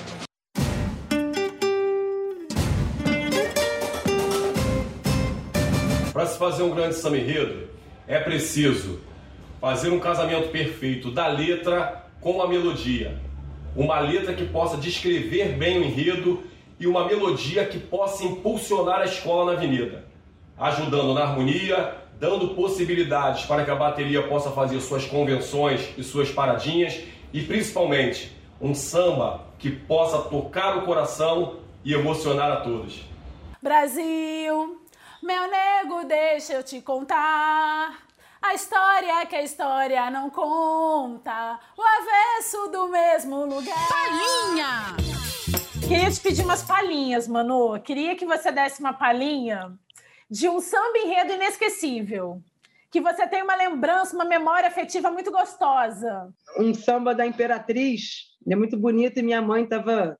Para 6.10 6.24
se 6.24 6.38
fazer 6.38 6.62
um 6.62 6.74
grande 6.74 6.94
samba 6.94 7.18
enredo, 7.18 7.68
é 8.06 8.18
preciso 8.18 8.98
fazer 9.60 9.90
um 9.90 10.00
casamento 10.00 10.48
perfeito 10.48 11.10
da 11.10 11.28
letra 11.28 12.06
com 12.20 12.40
a 12.40 12.48
melodia. 12.48 13.27
Uma 13.76 14.00
letra 14.00 14.34
que 14.34 14.44
possa 14.44 14.76
descrever 14.76 15.56
bem 15.56 15.78
o 15.78 15.84
enredo 15.84 16.42
e 16.80 16.86
uma 16.86 17.06
melodia 17.06 17.64
que 17.64 17.78
possa 17.78 18.24
impulsionar 18.24 19.00
a 19.00 19.04
escola 19.04 19.52
na 19.52 19.58
avenida, 19.58 20.04
ajudando 20.58 21.14
na 21.14 21.22
harmonia, 21.22 21.94
dando 22.18 22.54
possibilidades 22.54 23.44
para 23.44 23.64
que 23.64 23.70
a 23.70 23.76
bateria 23.76 24.22
possa 24.26 24.50
fazer 24.50 24.80
suas 24.80 25.06
convenções 25.06 25.88
e 25.96 26.02
suas 26.02 26.30
paradinhas 26.30 27.00
e 27.32 27.42
principalmente 27.42 28.36
um 28.60 28.74
samba 28.74 29.46
que 29.58 29.70
possa 29.70 30.18
tocar 30.18 30.76
o 30.78 30.82
coração 30.82 31.56
e 31.84 31.92
emocionar 31.92 32.50
a 32.50 32.56
todos. 32.60 33.02
Brasil, 33.62 34.80
meu 35.22 35.50
nego, 35.50 36.04
deixa 36.06 36.54
eu 36.54 36.62
te 36.62 36.80
contar. 36.80 38.07
A 38.40 38.54
história 38.54 39.26
que 39.26 39.34
a 39.34 39.42
história 39.42 40.10
não 40.10 40.30
conta, 40.30 41.58
o 41.76 41.82
avesso 41.82 42.68
do 42.68 42.88
mesmo 42.88 43.44
lugar. 43.44 43.88
Palhinha! 43.88 44.96
Queria 45.88 46.10
te 46.10 46.20
pedir 46.20 46.44
umas 46.44 46.62
palhinhas, 46.62 47.26
Manu. 47.26 47.80
Queria 47.80 48.14
que 48.14 48.24
você 48.24 48.52
desse 48.52 48.80
uma 48.80 48.92
palhinha 48.92 49.76
de 50.30 50.48
um 50.48 50.60
samba 50.60 50.98
enredo 50.98 51.32
inesquecível. 51.32 52.40
Que 52.90 53.00
você 53.00 53.26
tem 53.26 53.42
uma 53.42 53.56
lembrança, 53.56 54.14
uma 54.14 54.24
memória 54.24 54.68
afetiva 54.68 55.10
muito 55.10 55.32
gostosa. 55.32 56.32
Um 56.58 56.72
samba 56.72 57.14
da 57.14 57.26
Imperatriz, 57.26 58.28
é 58.48 58.54
muito 58.54 58.76
bonito, 58.78 59.18
e 59.18 59.22
minha 59.22 59.42
mãe 59.42 59.64
estava 59.64 60.16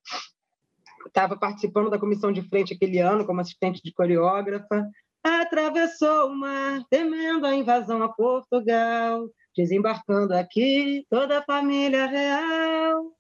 estava 1.07 1.39
participando 1.39 1.89
da 1.89 1.99
comissão 1.99 2.31
de 2.31 2.43
frente 2.43 2.75
aquele 2.75 2.99
ano 2.99 3.25
como 3.25 3.41
assistente 3.41 3.81
de 3.83 3.93
coreógrafa. 3.93 4.87
Atravessou 5.29 6.29
o 6.29 6.35
mar, 6.35 6.83
temendo 6.89 7.47
a 7.47 7.55
invasão 7.55 8.03
a 8.03 8.09
Portugal, 8.09 9.29
desembarcando 9.55 10.33
aqui 10.33 11.05
toda 11.11 11.39
a 11.39 11.45
família 11.45 12.07
real. 12.07 13.13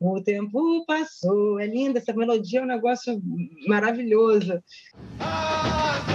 O 0.00 0.20
tempo 0.22 0.84
passou, 0.86 1.60
é 1.60 1.66
linda 1.66 1.98
essa 1.98 2.14
melodia, 2.14 2.60
é 2.60 2.62
um 2.62 2.66
negócio 2.66 3.20
maravilhoso. 3.68 4.62
Atravessou 5.20 6.11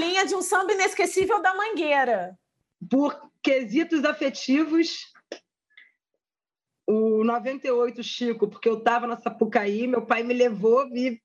Palhinha 0.00 0.24
de 0.24 0.34
um 0.34 0.40
samba 0.40 0.72
inesquecível 0.72 1.42
da 1.42 1.54
Mangueira. 1.54 2.34
Por 2.88 3.20
quesitos 3.42 4.02
afetivos, 4.02 5.12
o 6.86 7.22
98 7.22 8.02
Chico, 8.02 8.48
porque 8.48 8.66
eu 8.66 8.78
estava 8.78 9.06
na 9.06 9.18
Sapucaí, 9.18 9.86
meu 9.86 10.00
pai 10.00 10.22
me 10.22 10.32
levou 10.32 10.88
e 10.96 11.20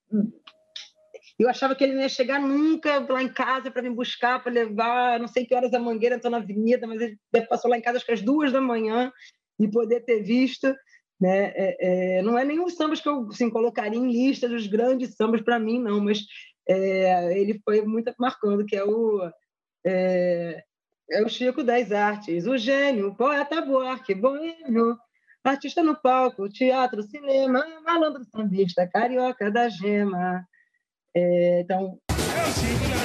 eu 1.40 1.50
achava 1.50 1.74
que 1.74 1.86
ele 1.86 1.94
não 1.94 2.02
ia 2.02 2.10
chegar 2.10 2.38
nunca 2.42 3.00
lá 3.00 3.24
em 3.24 3.32
casa 3.32 3.72
para 3.72 3.82
me 3.82 3.90
buscar, 3.92 4.44
para 4.44 4.52
levar, 4.52 5.22
não 5.22 5.28
sei 5.30 5.46
que 5.46 5.56
horas 5.56 5.74
a 5.74 5.80
Mangueira 5.80 6.16
entrou 6.16 6.30
na 6.30 6.38
avenida, 6.38 6.86
mas 6.86 7.00
ele 7.00 7.18
passou 7.48 7.72
lá 7.72 7.78
em 7.78 7.82
casa 7.82 7.96
acho 7.96 8.06
que 8.06 8.12
às 8.12 8.22
duas 8.22 8.52
da 8.52 8.60
manhã 8.60 9.10
e 9.58 9.70
poder 9.70 10.02
ter 10.02 10.22
visto. 10.22 10.68
Né? 11.18 11.54
É, 11.56 12.18
é, 12.18 12.22
não 12.22 12.38
é 12.38 12.44
nenhum 12.44 12.68
sambas 12.68 13.00
que 13.00 13.08
eu 13.08 13.30
assim, 13.30 13.50
colocaria 13.50 13.98
em 13.98 14.12
lista 14.12 14.50
dos 14.50 14.68
grandes 14.68 15.16
sambas 15.16 15.42
para 15.42 15.58
mim, 15.58 15.80
não, 15.80 16.02
mas 16.02 16.20
é, 16.68 17.40
ele 17.40 17.60
foi 17.64 17.82
muito 17.82 18.14
marcando, 18.18 18.66
que 18.66 18.76
é 18.76 18.84
o, 18.84 19.32
é, 19.86 20.64
é 21.12 21.24
o 21.24 21.30
Chico 21.30 21.64
das 21.64 21.92
Artes, 21.92 22.48
o 22.48 22.58
gênio, 22.58 23.10
o 23.10 23.16
poeta 23.16 23.62
Buarque, 23.62 24.16
boêmio, 24.16 24.98
artista 25.44 25.84
no 25.84 25.96
palco, 25.96 26.50
teatro, 26.50 27.04
cinema, 27.04 27.64
malandro 27.84 28.24
sambista, 28.26 28.88
carioca 28.88 29.52
da 29.52 29.70
gema. 29.70 30.46
É, 31.16 31.62
então, 31.62 32.00
sigo 32.54 32.90
nas 32.90 33.00
artes, 33.00 33.05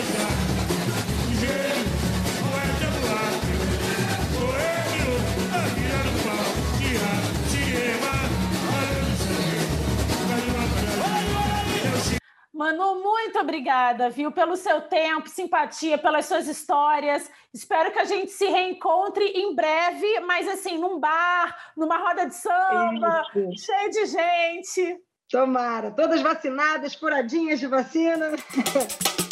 Manu, 12.61 13.03
muito 13.03 13.39
obrigada, 13.39 14.11
viu, 14.11 14.31
pelo 14.31 14.55
seu 14.55 14.83
tempo, 14.83 15.31
simpatia, 15.31 15.97
pelas 15.97 16.27
suas 16.27 16.47
histórias. 16.47 17.31
Espero 17.55 17.91
que 17.91 17.99
a 17.99 18.05
gente 18.05 18.31
se 18.33 18.45
reencontre 18.45 19.25
em 19.25 19.55
breve, 19.55 20.21
mas 20.27 20.47
assim, 20.47 20.77
num 20.77 21.01
bar, 21.01 21.57
numa 21.75 21.97
roda 21.97 22.27
de 22.27 22.35
samba, 22.35 23.23
Isso. 23.35 23.65
cheio 23.65 23.91
de 23.91 24.05
gente. 24.05 24.99
tomara, 25.31 25.91
todas 25.91 26.21
vacinadas, 26.21 26.95
furadinhas 26.95 27.61
de 27.61 27.67
vacina. 27.67 28.33